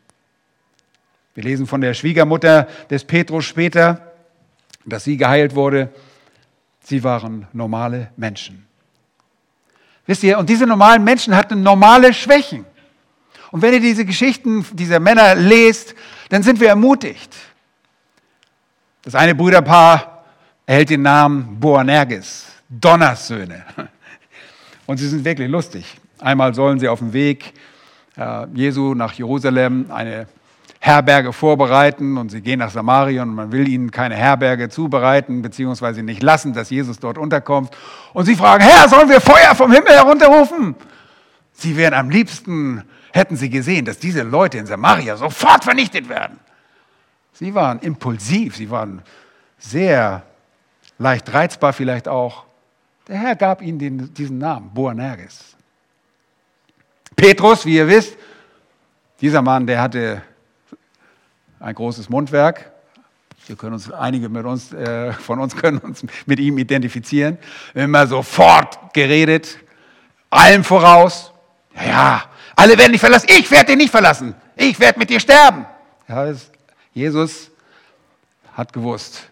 [1.39, 4.11] Wir lesen von der Schwiegermutter des Petrus später,
[4.83, 5.87] dass sie geheilt wurde.
[6.81, 8.67] Sie waren normale Menschen.
[10.05, 12.65] Wisst ihr, und diese normalen Menschen hatten normale Schwächen.
[13.51, 15.95] Und wenn ihr diese Geschichten dieser Männer lest,
[16.27, 17.33] dann sind wir ermutigt.
[19.03, 20.25] Das eine Brüderpaar
[20.65, 23.63] erhält den Namen Boanerges, Donnersöhne.
[24.87, 25.85] Und sie sind wirklich lustig.
[26.19, 27.53] Einmal sollen sie auf dem Weg
[28.17, 30.27] äh, Jesu nach Jerusalem eine
[30.79, 36.03] Herberge vorbereiten und sie gehen nach Samarien und man will ihnen keine Herberge zubereiten, beziehungsweise
[36.03, 37.75] nicht lassen, dass Jesus dort unterkommt.
[38.13, 40.75] Und sie fragen, Herr, sollen wir Feuer vom Himmel herunterrufen?
[41.51, 46.39] Sie wären am liebsten, hätten sie gesehen, dass diese Leute in Samaria sofort vernichtet werden.
[47.33, 49.01] Sie waren impulsiv, sie waren
[49.57, 50.23] sehr
[50.97, 52.45] leicht reizbar vielleicht auch.
[53.09, 55.55] Der Herr gab ihnen den, diesen Namen, Boanerges.
[57.17, 58.15] Petrus, wie ihr wisst,
[59.19, 60.21] dieser Mann, der hatte
[61.59, 62.71] ein großes Mundwerk.
[63.47, 67.37] Wir können uns, einige mit uns, äh, von uns können uns mit ihm identifizieren.
[67.73, 69.57] Immer sofort geredet,
[70.29, 71.33] allem voraus.
[71.75, 73.27] Ja, alle werden dich verlassen.
[73.29, 74.35] Ich werde dich nicht verlassen.
[74.55, 75.65] Ich werde mit dir sterben.
[76.07, 76.51] Ja, das,
[76.93, 77.49] Jesus
[78.53, 79.29] hat gewusst,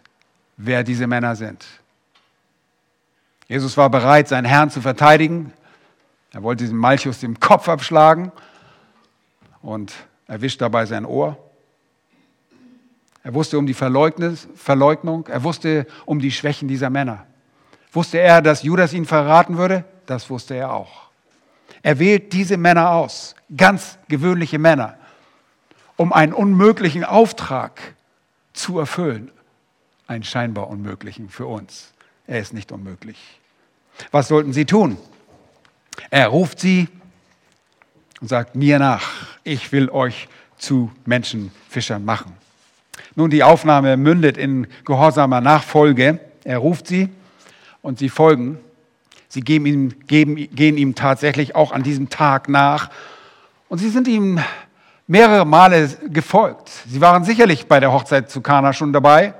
[0.56, 1.66] wer diese Männer sind.
[3.48, 5.54] Jesus war bereit, seinen Herrn zu verteidigen.
[6.34, 8.32] Er wollte diesen Malchus dem Kopf abschlagen
[9.62, 9.94] und
[10.28, 11.38] erwischt dabei sein Ohr.
[13.28, 17.28] Er wusste um die Verleugnung, er wusste um die Schwächen dieser Männer.
[17.92, 19.84] Wusste er, dass Judas ihn verraten würde?
[20.06, 21.10] Das wusste er auch.
[21.82, 24.98] Er wählt diese Männer aus, ganz gewöhnliche Männer,
[25.98, 27.82] um einen unmöglichen Auftrag
[28.54, 29.30] zu erfüllen.
[30.08, 31.92] Einen scheinbar unmöglichen für uns.
[32.28, 33.42] Er ist nicht unmöglich.
[34.10, 34.96] Was sollten sie tun?
[36.10, 36.88] Er ruft sie
[38.22, 39.04] und sagt mir nach,
[39.44, 42.47] ich will euch zu Menschenfischern machen.
[43.18, 46.20] Nun, die Aufnahme mündet in gehorsamer Nachfolge.
[46.44, 47.10] Er ruft sie
[47.82, 48.60] und sie folgen.
[49.28, 52.92] Sie geben ihm, geben, gehen ihm tatsächlich auch an diesem Tag nach.
[53.70, 54.40] Und sie sind ihm
[55.08, 56.70] mehrere Male gefolgt.
[56.88, 59.34] Sie waren sicherlich bei der Hochzeit zu Kana schon dabei.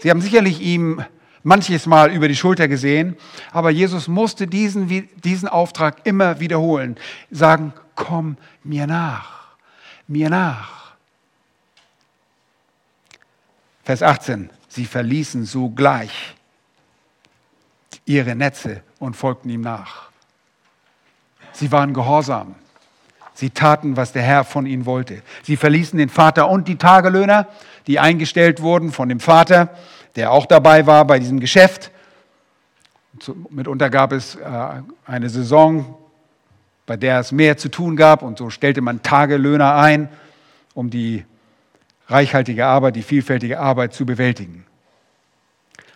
[0.00, 1.04] Sie haben sicherlich ihm
[1.42, 3.18] manches Mal über die Schulter gesehen.
[3.52, 6.96] Aber Jesus musste diesen, diesen Auftrag immer wiederholen.
[7.30, 9.54] Sagen, komm mir nach,
[10.08, 10.85] mir nach.
[13.86, 16.34] Vers 18, sie verließen sogleich
[18.04, 20.10] ihre Netze und folgten ihm nach.
[21.52, 22.56] Sie waren gehorsam.
[23.32, 25.22] Sie taten, was der Herr von ihnen wollte.
[25.44, 27.46] Sie verließen den Vater und die Tagelöhner,
[27.86, 29.68] die eingestellt wurden von dem Vater,
[30.16, 31.92] der auch dabei war bei diesem Geschäft.
[33.50, 35.96] Mitunter gab es äh, eine Saison,
[36.86, 40.08] bei der es mehr zu tun gab und so stellte man Tagelöhner ein,
[40.74, 41.24] um die
[42.08, 44.64] reichhaltige Arbeit, die vielfältige Arbeit zu bewältigen.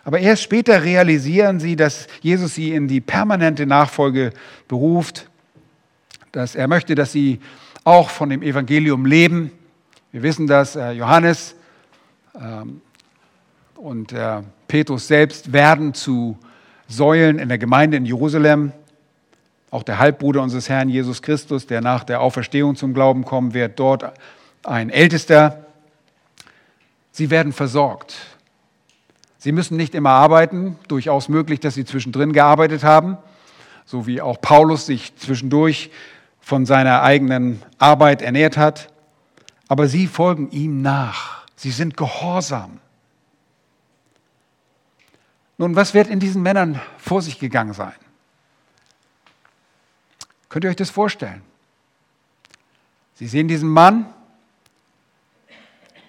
[0.03, 4.33] Aber erst später realisieren sie, dass Jesus sie in die permanente Nachfolge
[4.67, 5.29] beruft,
[6.31, 7.39] dass er möchte, dass sie
[7.83, 9.51] auch von dem Evangelium leben.
[10.11, 11.55] Wir wissen, dass äh, Johannes
[12.35, 12.81] ähm,
[13.75, 16.37] und äh, Petrus selbst werden zu
[16.87, 18.71] Säulen in der Gemeinde in Jerusalem.
[19.69, 23.79] Auch der Halbbruder unseres Herrn Jesus Christus, der nach der Auferstehung zum Glauben kommen wird,
[23.79, 24.13] dort
[24.63, 25.65] ein Ältester.
[27.11, 28.15] Sie werden versorgt.
[29.37, 33.17] Sie müssen nicht immer arbeiten, durchaus möglich, dass sie zwischendrin gearbeitet haben,
[33.85, 35.91] so wie auch Paulus sich zwischendurch
[36.39, 38.93] von seiner eigenen Arbeit ernährt hat.
[39.67, 41.45] Aber sie folgen ihm nach.
[41.55, 42.79] Sie sind gehorsam.
[45.57, 47.93] Nun, was wird in diesen Männern vor sich gegangen sein?
[50.49, 51.41] Könnt ihr euch das vorstellen?
[53.13, 54.11] Sie sehen diesen Mann,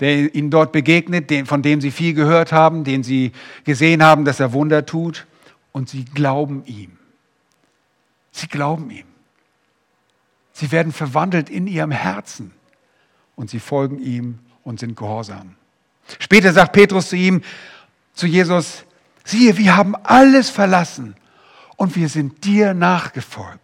[0.03, 3.33] der ihnen dort begegnet, von dem sie viel gehört haben, den sie
[3.65, 5.27] gesehen haben, dass er Wunder tut,
[5.71, 6.99] und sie glauben ihm.
[8.33, 9.07] Sie glauben ihm.
[10.53, 12.53] Sie werden verwandelt in ihrem Herzen
[13.37, 15.55] und sie folgen ihm und sind gehorsam.
[16.19, 17.43] Später sagt Petrus zu ihm,
[18.13, 18.85] zu Jesus,
[19.25, 21.15] siehe, wir haben alles verlassen
[21.77, 23.61] und wir sind dir nachgefolgt.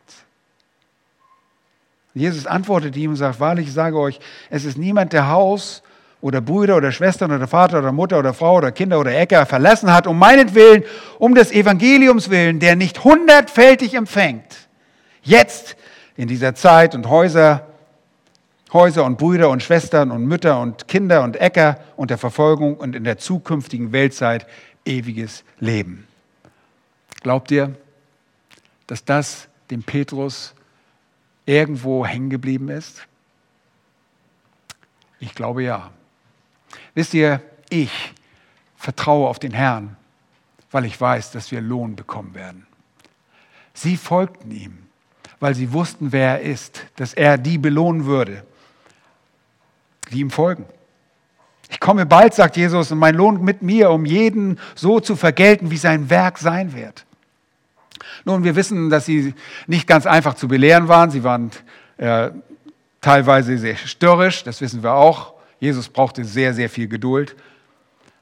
[2.14, 4.18] Jesus antwortet ihm und sagt, wahrlich, ich sage euch,
[4.50, 5.82] es ist niemand, der Haus
[6.20, 9.92] oder Brüder oder Schwestern oder Vater oder Mutter oder Frau oder Kinder oder Äcker verlassen
[9.92, 10.82] hat, um meinetwillen,
[11.18, 14.68] um des Evangeliums willen, der nicht hundertfältig empfängt,
[15.22, 15.76] jetzt
[16.16, 17.66] in dieser Zeit und Häuser,
[18.72, 23.04] Häuser und Brüder und Schwestern und Mütter und Kinder und Äcker unter Verfolgung und in
[23.04, 24.46] der zukünftigen Weltzeit
[24.84, 26.06] ewiges Leben.
[27.22, 27.74] Glaubt ihr,
[28.88, 30.54] dass das dem Petrus
[31.46, 33.06] irgendwo hängen geblieben ist?
[35.20, 35.90] Ich glaube ja.
[36.98, 37.40] Wisst ihr,
[37.70, 38.12] ich
[38.76, 39.96] vertraue auf den Herrn,
[40.72, 42.66] weil ich weiß, dass wir Lohn bekommen werden.
[43.72, 44.78] Sie folgten ihm,
[45.38, 48.44] weil sie wussten, wer er ist, dass er die belohnen würde,
[50.10, 50.64] die ihm folgen.
[51.70, 55.70] Ich komme bald, sagt Jesus, und mein Lohn mit mir, um jeden so zu vergelten,
[55.70, 57.06] wie sein Werk sein wird.
[58.24, 59.34] Nun, wir wissen, dass sie
[59.68, 61.12] nicht ganz einfach zu belehren waren.
[61.12, 61.52] Sie waren
[61.96, 62.30] äh,
[63.00, 65.37] teilweise sehr störrisch, das wissen wir auch.
[65.60, 67.36] Jesus brauchte sehr, sehr viel Geduld.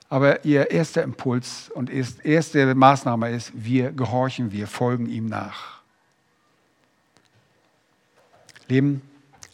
[0.08, 5.80] Aber ihr erster Impuls und erste Maßnahme ist, wir gehorchen, wir folgen ihm nach.
[8.68, 9.02] Leben,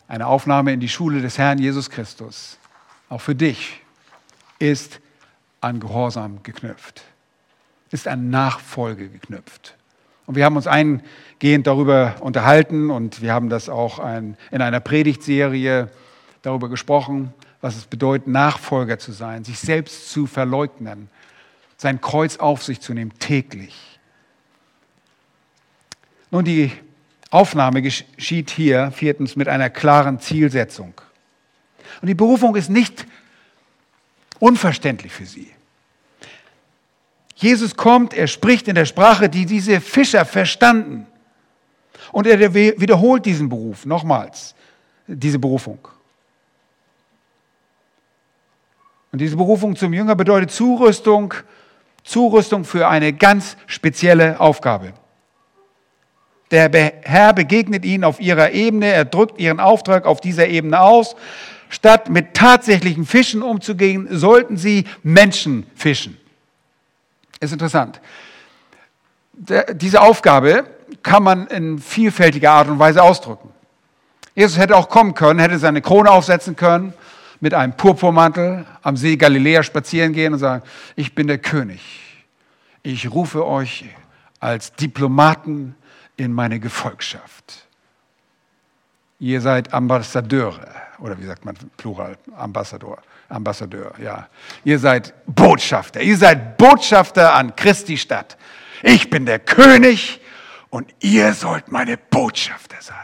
[0.08, 2.58] eine Aufnahme in die Schule des Herrn Jesus Christus,
[3.08, 3.80] auch für dich,
[4.58, 5.00] ist
[5.60, 7.02] an Gehorsam geknüpft,
[7.90, 9.76] ist an Nachfolge geknüpft.
[10.26, 14.80] Und wir haben uns eingehend darüber unterhalten und wir haben das auch ein, in einer
[14.80, 15.90] Predigtserie
[16.42, 17.32] darüber gesprochen,
[17.62, 21.08] was es bedeutet, Nachfolger zu sein, sich selbst zu verleugnen,
[21.78, 23.98] sein Kreuz auf sich zu nehmen, täglich.
[26.30, 26.72] Nun, die
[27.30, 30.92] Aufnahme geschieht hier viertens mit einer klaren Zielsetzung.
[32.00, 33.06] Und die Berufung ist nicht
[34.38, 35.50] unverständlich für sie.
[37.36, 41.06] Jesus kommt, er spricht in der Sprache, die diese Fischer verstanden.
[42.10, 44.54] Und er wiederholt diesen Beruf nochmals,
[45.06, 45.78] diese Berufung.
[49.12, 51.34] Und diese Berufung zum Jünger bedeutet Zurüstung,
[52.02, 54.94] Zurüstung für eine ganz spezielle Aufgabe.
[56.50, 56.70] Der
[57.02, 61.14] Herr begegnet ihnen auf ihrer Ebene, er drückt ihren Auftrag auf dieser Ebene aus.
[61.68, 66.18] Statt mit tatsächlichen Fischen umzugehen, sollten sie Menschen fischen.
[67.40, 68.00] Ist interessant.
[69.74, 70.64] Diese Aufgabe
[71.02, 73.50] kann man in vielfältiger Art und Weise ausdrücken.
[74.34, 76.94] Jesus hätte auch kommen können, hätte seine Krone aufsetzen können
[77.42, 80.62] mit einem Purpurmantel am See Galiläa spazieren gehen und sagen,
[80.94, 81.82] ich bin der König.
[82.84, 83.84] Ich rufe euch
[84.38, 85.74] als Diplomaten
[86.16, 87.66] in meine Gefolgschaft.
[89.18, 90.68] Ihr seid Ambassadeure,
[91.00, 94.28] oder wie sagt man Plural, Ambassador, Ambassadeur, ja.
[94.62, 98.36] Ihr seid Botschafter, ihr seid Botschafter an Christi Stadt.
[98.84, 100.20] Ich bin der König
[100.70, 102.96] und ihr sollt meine Botschafter sein.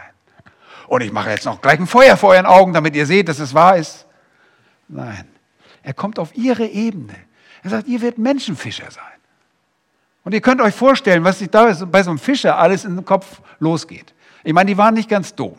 [0.87, 3.41] Und ich mache jetzt noch gleich ein Feuer vor euren Augen, damit ihr seht, dass
[3.41, 4.08] es wahr ist.
[4.89, 5.29] Nein,
[5.83, 7.15] er kommt auf ihre Ebene.
[7.63, 9.05] Er sagt, ihr werdet Menschenfischer sein.
[10.25, 13.05] Und ihr könnt euch vorstellen, was sich da bei so einem Fischer alles in den
[13.05, 14.15] Kopf losgeht.
[14.45, 15.57] Ich meine, die waren nicht ganz dumm.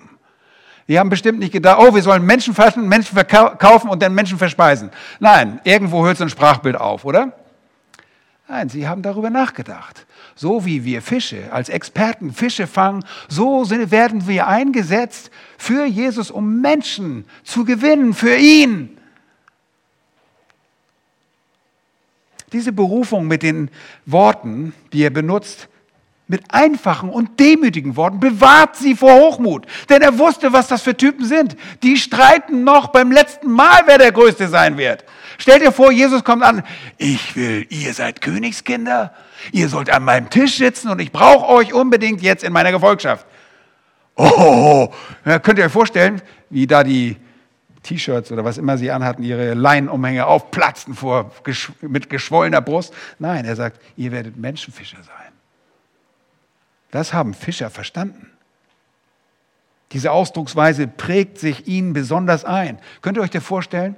[0.88, 4.38] Die haben bestimmt nicht gedacht, oh, wir sollen Menschen fassen, Menschen verkaufen und dann Menschen
[4.38, 4.90] verspeisen.
[5.20, 7.34] Nein, irgendwo hört so ein Sprachbild auf, oder?
[8.48, 10.08] Nein, sie haben darüber nachgedacht.
[10.36, 16.60] So wie wir Fische als Experten Fische fangen, so werden wir eingesetzt für Jesus, um
[16.62, 18.99] Menschen zu gewinnen, für ihn.
[22.52, 23.70] Diese Berufung mit den
[24.06, 25.68] Worten, die er benutzt,
[26.28, 29.66] mit einfachen und demütigen Worten, bewahrt sie vor Hochmut.
[29.90, 31.58] Denn er wusste, was das für Typen sind.
[31.82, 35.04] Die streiten noch beim letzten Mal, wer der Größte sein wird.
[35.40, 36.64] Stellt dir vor, Jesus kommt an,
[36.98, 39.14] ich will, ihr seid Königskinder,
[39.52, 43.26] ihr sollt an meinem Tisch sitzen und ich brauche euch unbedingt jetzt in meiner Gefolgschaft.
[44.16, 44.90] Oh,
[45.26, 47.16] ja, könnt ihr euch vorstellen, wie da die
[47.84, 51.32] T-Shirts oder was immer sie anhatten, ihre Leinenumhänge aufplatzten vor,
[51.82, 52.94] mit geschwollener Brust.
[53.20, 55.34] Nein, er sagt, ihr werdet Menschenfischer sein.
[56.92, 58.32] Das haben Fischer verstanden.
[59.92, 62.80] Diese Ausdrucksweise prägt sich ihnen besonders ein.
[63.02, 63.96] Könnt ihr euch das vorstellen?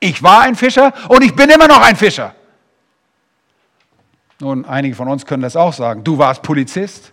[0.00, 2.34] Ich war ein Fischer und ich bin immer noch ein Fischer.
[4.40, 6.04] Nun, einige von uns können das auch sagen.
[6.04, 7.12] Du warst Polizist,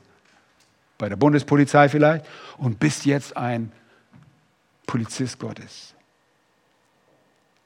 [1.00, 2.26] bei der Bundespolizei vielleicht,
[2.58, 3.72] und bist jetzt ein
[4.86, 5.94] Polizist Gottes.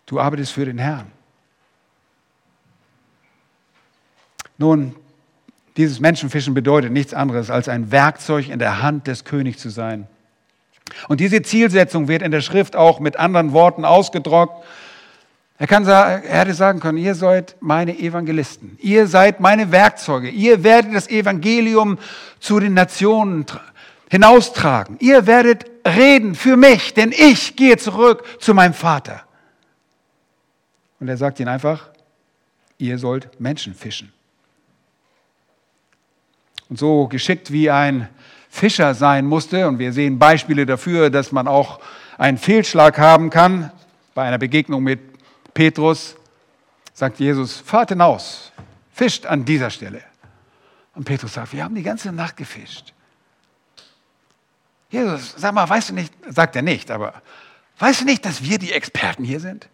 [0.06, 1.12] Du arbeitest für den Herrn.
[4.58, 4.96] Nun,
[5.78, 10.08] dieses Menschenfischen bedeutet nichts anderes, als ein Werkzeug in der Hand des Königs zu sein.
[11.08, 14.54] Und diese Zielsetzung wird in der Schrift auch mit anderen Worten ausgedrückt.
[15.58, 20.64] Er, kann er hätte sagen können, ihr seid meine Evangelisten, ihr seid meine Werkzeuge, ihr
[20.64, 21.98] werdet das Evangelium
[22.40, 23.46] zu den Nationen
[24.10, 25.66] hinaustragen, ihr werdet
[25.96, 29.24] reden für mich, denn ich gehe zurück zu meinem Vater.
[31.00, 31.90] Und er sagt ihnen einfach,
[32.78, 34.12] ihr sollt Menschen fischen.
[36.70, 38.08] Und so geschickt wie ein
[38.50, 41.80] Fischer sein musste, und wir sehen Beispiele dafür, dass man auch
[42.18, 43.72] einen Fehlschlag haben kann,
[44.14, 45.00] bei einer Begegnung mit
[45.54, 46.16] Petrus,
[46.94, 48.52] sagt Jesus, fahrt hinaus,
[48.92, 50.02] fischt an dieser Stelle.
[50.96, 52.94] Und Petrus sagt, wir haben die ganze Nacht gefischt.
[54.90, 57.22] Jesus, sag mal, weißt du nicht, sagt er nicht, aber
[57.78, 59.70] weißt du nicht, dass wir die Experten hier sind?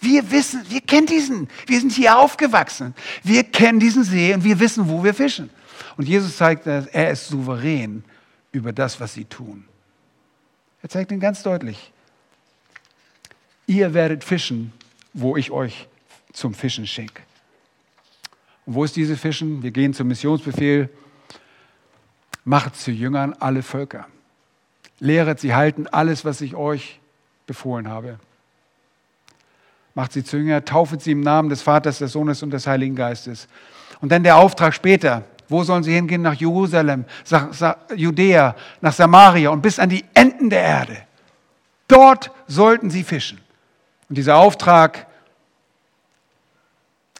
[0.00, 2.94] Wir wissen, wir kennen diesen, wir sind hier aufgewachsen.
[3.22, 5.50] Wir kennen diesen See und wir wissen, wo wir fischen.
[5.96, 8.04] Und Jesus zeigt, er ist souverän
[8.52, 9.64] über das, was sie tun.
[10.82, 11.92] Er zeigt ihnen ganz deutlich,
[13.66, 14.72] ihr werdet fischen,
[15.14, 15.88] wo ich euch
[16.32, 17.22] zum Fischen schicke.
[18.66, 19.62] Und wo ist diese Fischen?
[19.62, 20.90] Wir gehen zum Missionsbefehl.
[22.44, 24.06] Macht zu Jüngern alle Völker.
[24.98, 27.00] Lehret sie halten alles, was ich euch
[27.46, 28.18] befohlen habe.
[29.94, 32.96] Macht sie zu Jünger, taufet sie im Namen des Vaters, des Sohnes und des Heiligen
[32.96, 33.48] Geistes.
[34.00, 35.24] Und dann der Auftrag später.
[35.48, 36.22] Wo sollen sie hingehen?
[36.22, 40.98] Nach Jerusalem, nach Judäa, nach Samaria und bis an die Enden der Erde.
[41.88, 43.40] Dort sollten sie fischen.
[44.08, 45.06] Und dieser Auftrag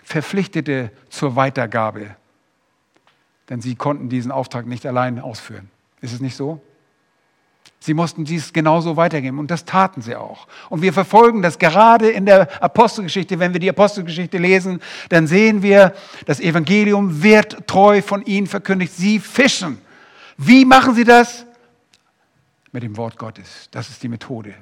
[0.03, 2.17] verpflichtete zur Weitergabe.
[3.49, 5.71] Denn sie konnten diesen Auftrag nicht allein ausführen.
[6.01, 6.61] Ist es nicht so?
[7.87, 10.49] Sie mussten dies genauso weitergeben und das taten sie auch.
[10.71, 13.39] Und wir verfolgen das gerade in der Apostelgeschichte.
[13.39, 18.93] Wenn wir die Apostelgeschichte lesen, dann sehen wir, das Evangelium wird treu von ihnen verkündigt.
[18.93, 19.79] Sie fischen.
[20.37, 21.47] Wie machen sie das?
[22.73, 23.69] Mit dem Wort Gottes.
[23.71, 24.53] Das ist die Methode.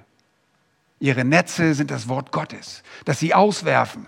[1.01, 4.05] Ihre Netze sind das Wort Gottes, das sie auswerfen.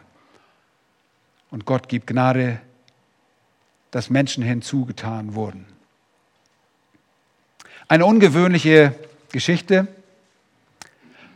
[1.51, 2.61] Und Gott gibt Gnade,
[3.93, 5.65] dass Menschen hinzugetan wurden.
[7.89, 8.95] Eine ungewöhnliche
[9.31, 9.87] Geschichte.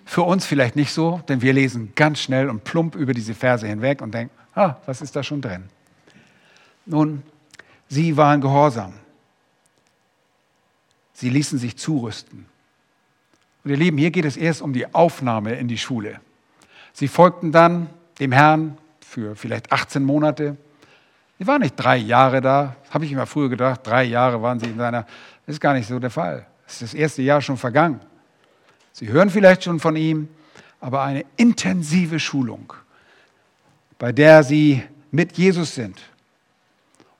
[0.05, 3.67] Für uns vielleicht nicht so, denn wir lesen ganz schnell und plump über diese Verse
[3.67, 5.65] hinweg und denken, ah, was ist da schon drin?
[6.85, 7.23] Nun,
[7.89, 8.95] sie waren gehorsam.
[11.13, 12.47] Sie ließen sich zurüsten.
[13.63, 16.21] Und ihr Lieben, hier geht es erst um die Aufnahme in die Schule.
[16.93, 17.89] Sie folgten dann
[18.19, 20.57] dem Herrn für vielleicht 18 Monate.
[21.39, 24.67] Sie waren nicht drei Jahre da, habe ich immer früher gedacht, drei Jahre waren sie
[24.67, 25.07] in seiner
[25.51, 26.47] das ist gar nicht so der Fall.
[26.65, 28.01] Es ist das erste Jahr schon vergangen.
[28.93, 30.29] Sie hören vielleicht schon von ihm,
[30.81, 32.73] aber eine intensive Schulung,
[33.99, 35.99] bei der sie mit Jesus sind.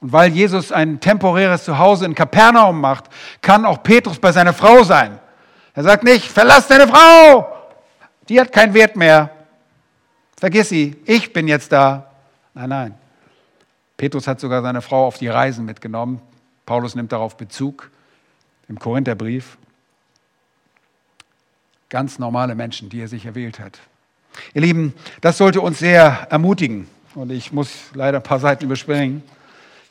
[0.01, 3.07] Und weil Jesus ein temporäres Zuhause in Kapernaum macht,
[3.43, 5.19] kann auch Petrus bei seiner Frau sein.
[5.75, 7.53] Er sagt nicht, verlass deine Frau,
[8.29, 9.31] die hat keinen Wert mehr.
[10.37, 12.13] Vergiss sie, ich bin jetzt da.
[12.55, 12.95] Nein, nein.
[13.97, 16.23] Petrus hat sogar seine Frau auf die Reisen mitgenommen.
[16.65, 17.91] Paulus nimmt darauf Bezug
[18.71, 19.59] im Korintherbrief.
[21.89, 23.81] Ganz normale Menschen, die er sich erwählt hat.
[24.55, 26.87] Ihr Lieben, das sollte uns sehr ermutigen.
[27.17, 29.25] Und ich muss leider ein paar Seiten überspringen.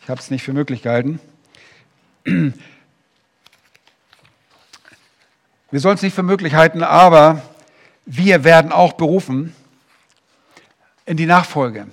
[0.01, 1.19] Ich habe es nicht für möglich gehalten.
[2.23, 2.53] Wir
[5.73, 7.41] sollen es nicht für möglich halten, aber
[8.05, 9.53] wir werden auch berufen
[11.05, 11.88] in die Nachfolge.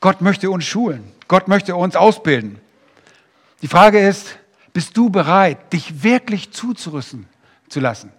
[0.00, 1.12] Gott möchte uns schulen.
[1.28, 2.60] Gott möchte uns ausbilden.
[3.60, 4.38] Die Frage ist,
[4.74, 7.26] bist du bereit, dich wirklich zuzurüsten
[7.70, 8.12] zu lassen?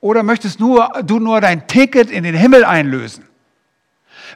[0.00, 3.24] Oder möchtest nur, du nur dein Ticket in den Himmel einlösen?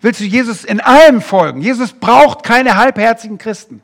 [0.03, 1.61] Willst du Jesus in allem folgen?
[1.61, 3.83] Jesus braucht keine halbherzigen Christen.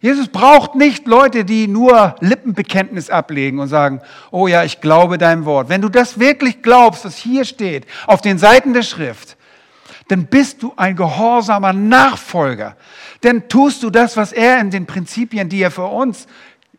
[0.00, 5.44] Jesus braucht nicht Leute, die nur Lippenbekenntnis ablegen und sagen, oh ja, ich glaube deinem
[5.44, 5.68] Wort.
[5.68, 9.35] Wenn du das wirklich glaubst, was hier steht, auf den Seiten der Schrift,
[10.08, 12.76] dann bist du ein gehorsamer Nachfolger.
[13.22, 16.26] Denn tust du das, was er in den Prinzipien, die er für uns,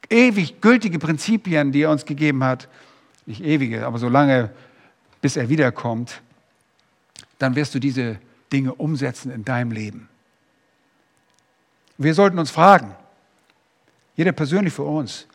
[0.09, 2.67] ewig gültige Prinzipien, die er uns gegeben hat,
[3.25, 4.49] nicht ewige, aber so lange,
[5.21, 6.21] bis er wiederkommt,
[7.39, 8.17] dann wirst du diese
[8.51, 10.07] Dinge umsetzen in deinem Leben.
[11.97, 12.95] Wir sollten uns fragen,
[14.15, 15.27] jeder persönlich für uns,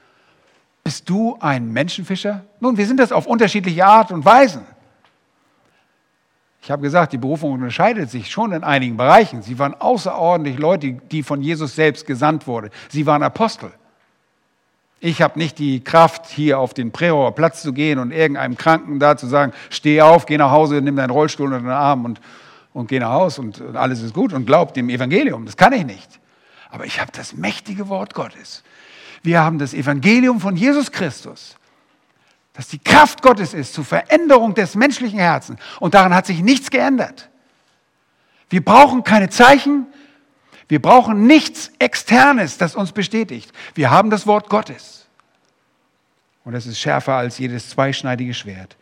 [0.84, 2.44] bist du ein Menschenfischer?
[2.58, 4.66] Nun, wir sind das auf unterschiedliche Art und Weisen.
[6.62, 9.42] Ich habe gesagt, die Berufung unterscheidet sich schon in einigen Bereichen.
[9.42, 12.70] Sie waren außerordentlich Leute, die von Jesus selbst gesandt wurden.
[12.88, 13.72] Sie waren Apostel.
[15.00, 19.00] Ich habe nicht die Kraft, hier auf den Prähoer Platz zu gehen und irgendeinem Kranken
[19.00, 22.20] da zu sagen, steh auf, geh nach Hause, nimm deinen Rollstuhl unter den Arm und,
[22.72, 25.44] und geh nach Hause und alles ist gut und glaub dem Evangelium.
[25.44, 26.20] Das kann ich nicht.
[26.70, 28.62] Aber ich habe das mächtige Wort Gottes.
[29.24, 31.56] Wir haben das Evangelium von Jesus Christus
[32.54, 35.58] dass die Kraft Gottes ist zur Veränderung des menschlichen Herzens.
[35.80, 37.30] Und daran hat sich nichts geändert.
[38.50, 39.86] Wir brauchen keine Zeichen,
[40.68, 43.52] wir brauchen nichts Externes, das uns bestätigt.
[43.74, 45.06] Wir haben das Wort Gottes.
[46.44, 48.76] Und es ist schärfer als jedes zweischneidige Schwert.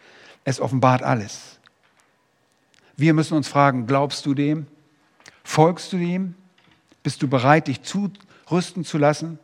[0.44, 1.58] Es offenbart alles.
[2.96, 4.66] Wir müssen uns fragen, glaubst du dem?
[5.44, 6.34] Folgst du dem?
[7.02, 9.38] Bist du bereit, dich zurüsten zu lassen?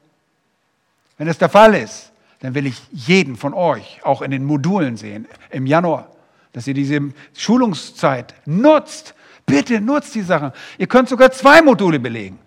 [1.19, 4.97] Wenn das der Fall ist, dann will ich jeden von euch auch in den Modulen
[4.97, 6.11] sehen im Januar,
[6.53, 7.01] dass ihr diese
[7.35, 9.15] Schulungszeit nutzt.
[9.47, 10.53] Bitte nutzt die Sachen.
[10.77, 12.39] Ihr könnt sogar zwei Module belegen.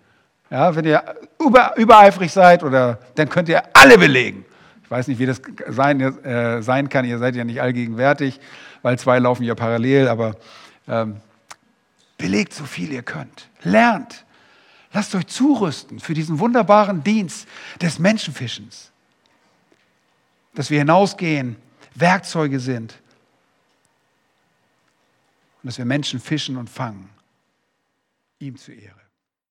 [0.50, 1.04] Ja, wenn ihr
[1.40, 4.46] über, übereifrig seid, oder dann könnt ihr alle belegen.
[4.84, 7.06] Ich weiß nicht, wie das sein, äh, sein kann.
[7.06, 8.40] Ihr seid ja nicht allgegenwärtig,
[8.82, 10.08] weil zwei laufen ja parallel.
[10.08, 10.36] Aber
[10.88, 11.18] ähm,
[12.18, 13.48] belegt so viel ihr könnt.
[13.64, 14.26] Lernt.
[14.92, 17.48] Lasst euch zurüsten für diesen wunderbaren Dienst
[17.80, 18.92] des Menschenfischens
[20.60, 21.56] dass wir hinausgehen,
[21.96, 22.92] Werkzeuge sind
[25.64, 27.10] und dass wir Menschen fischen und fangen,
[28.40, 28.99] ihm zu Ehre.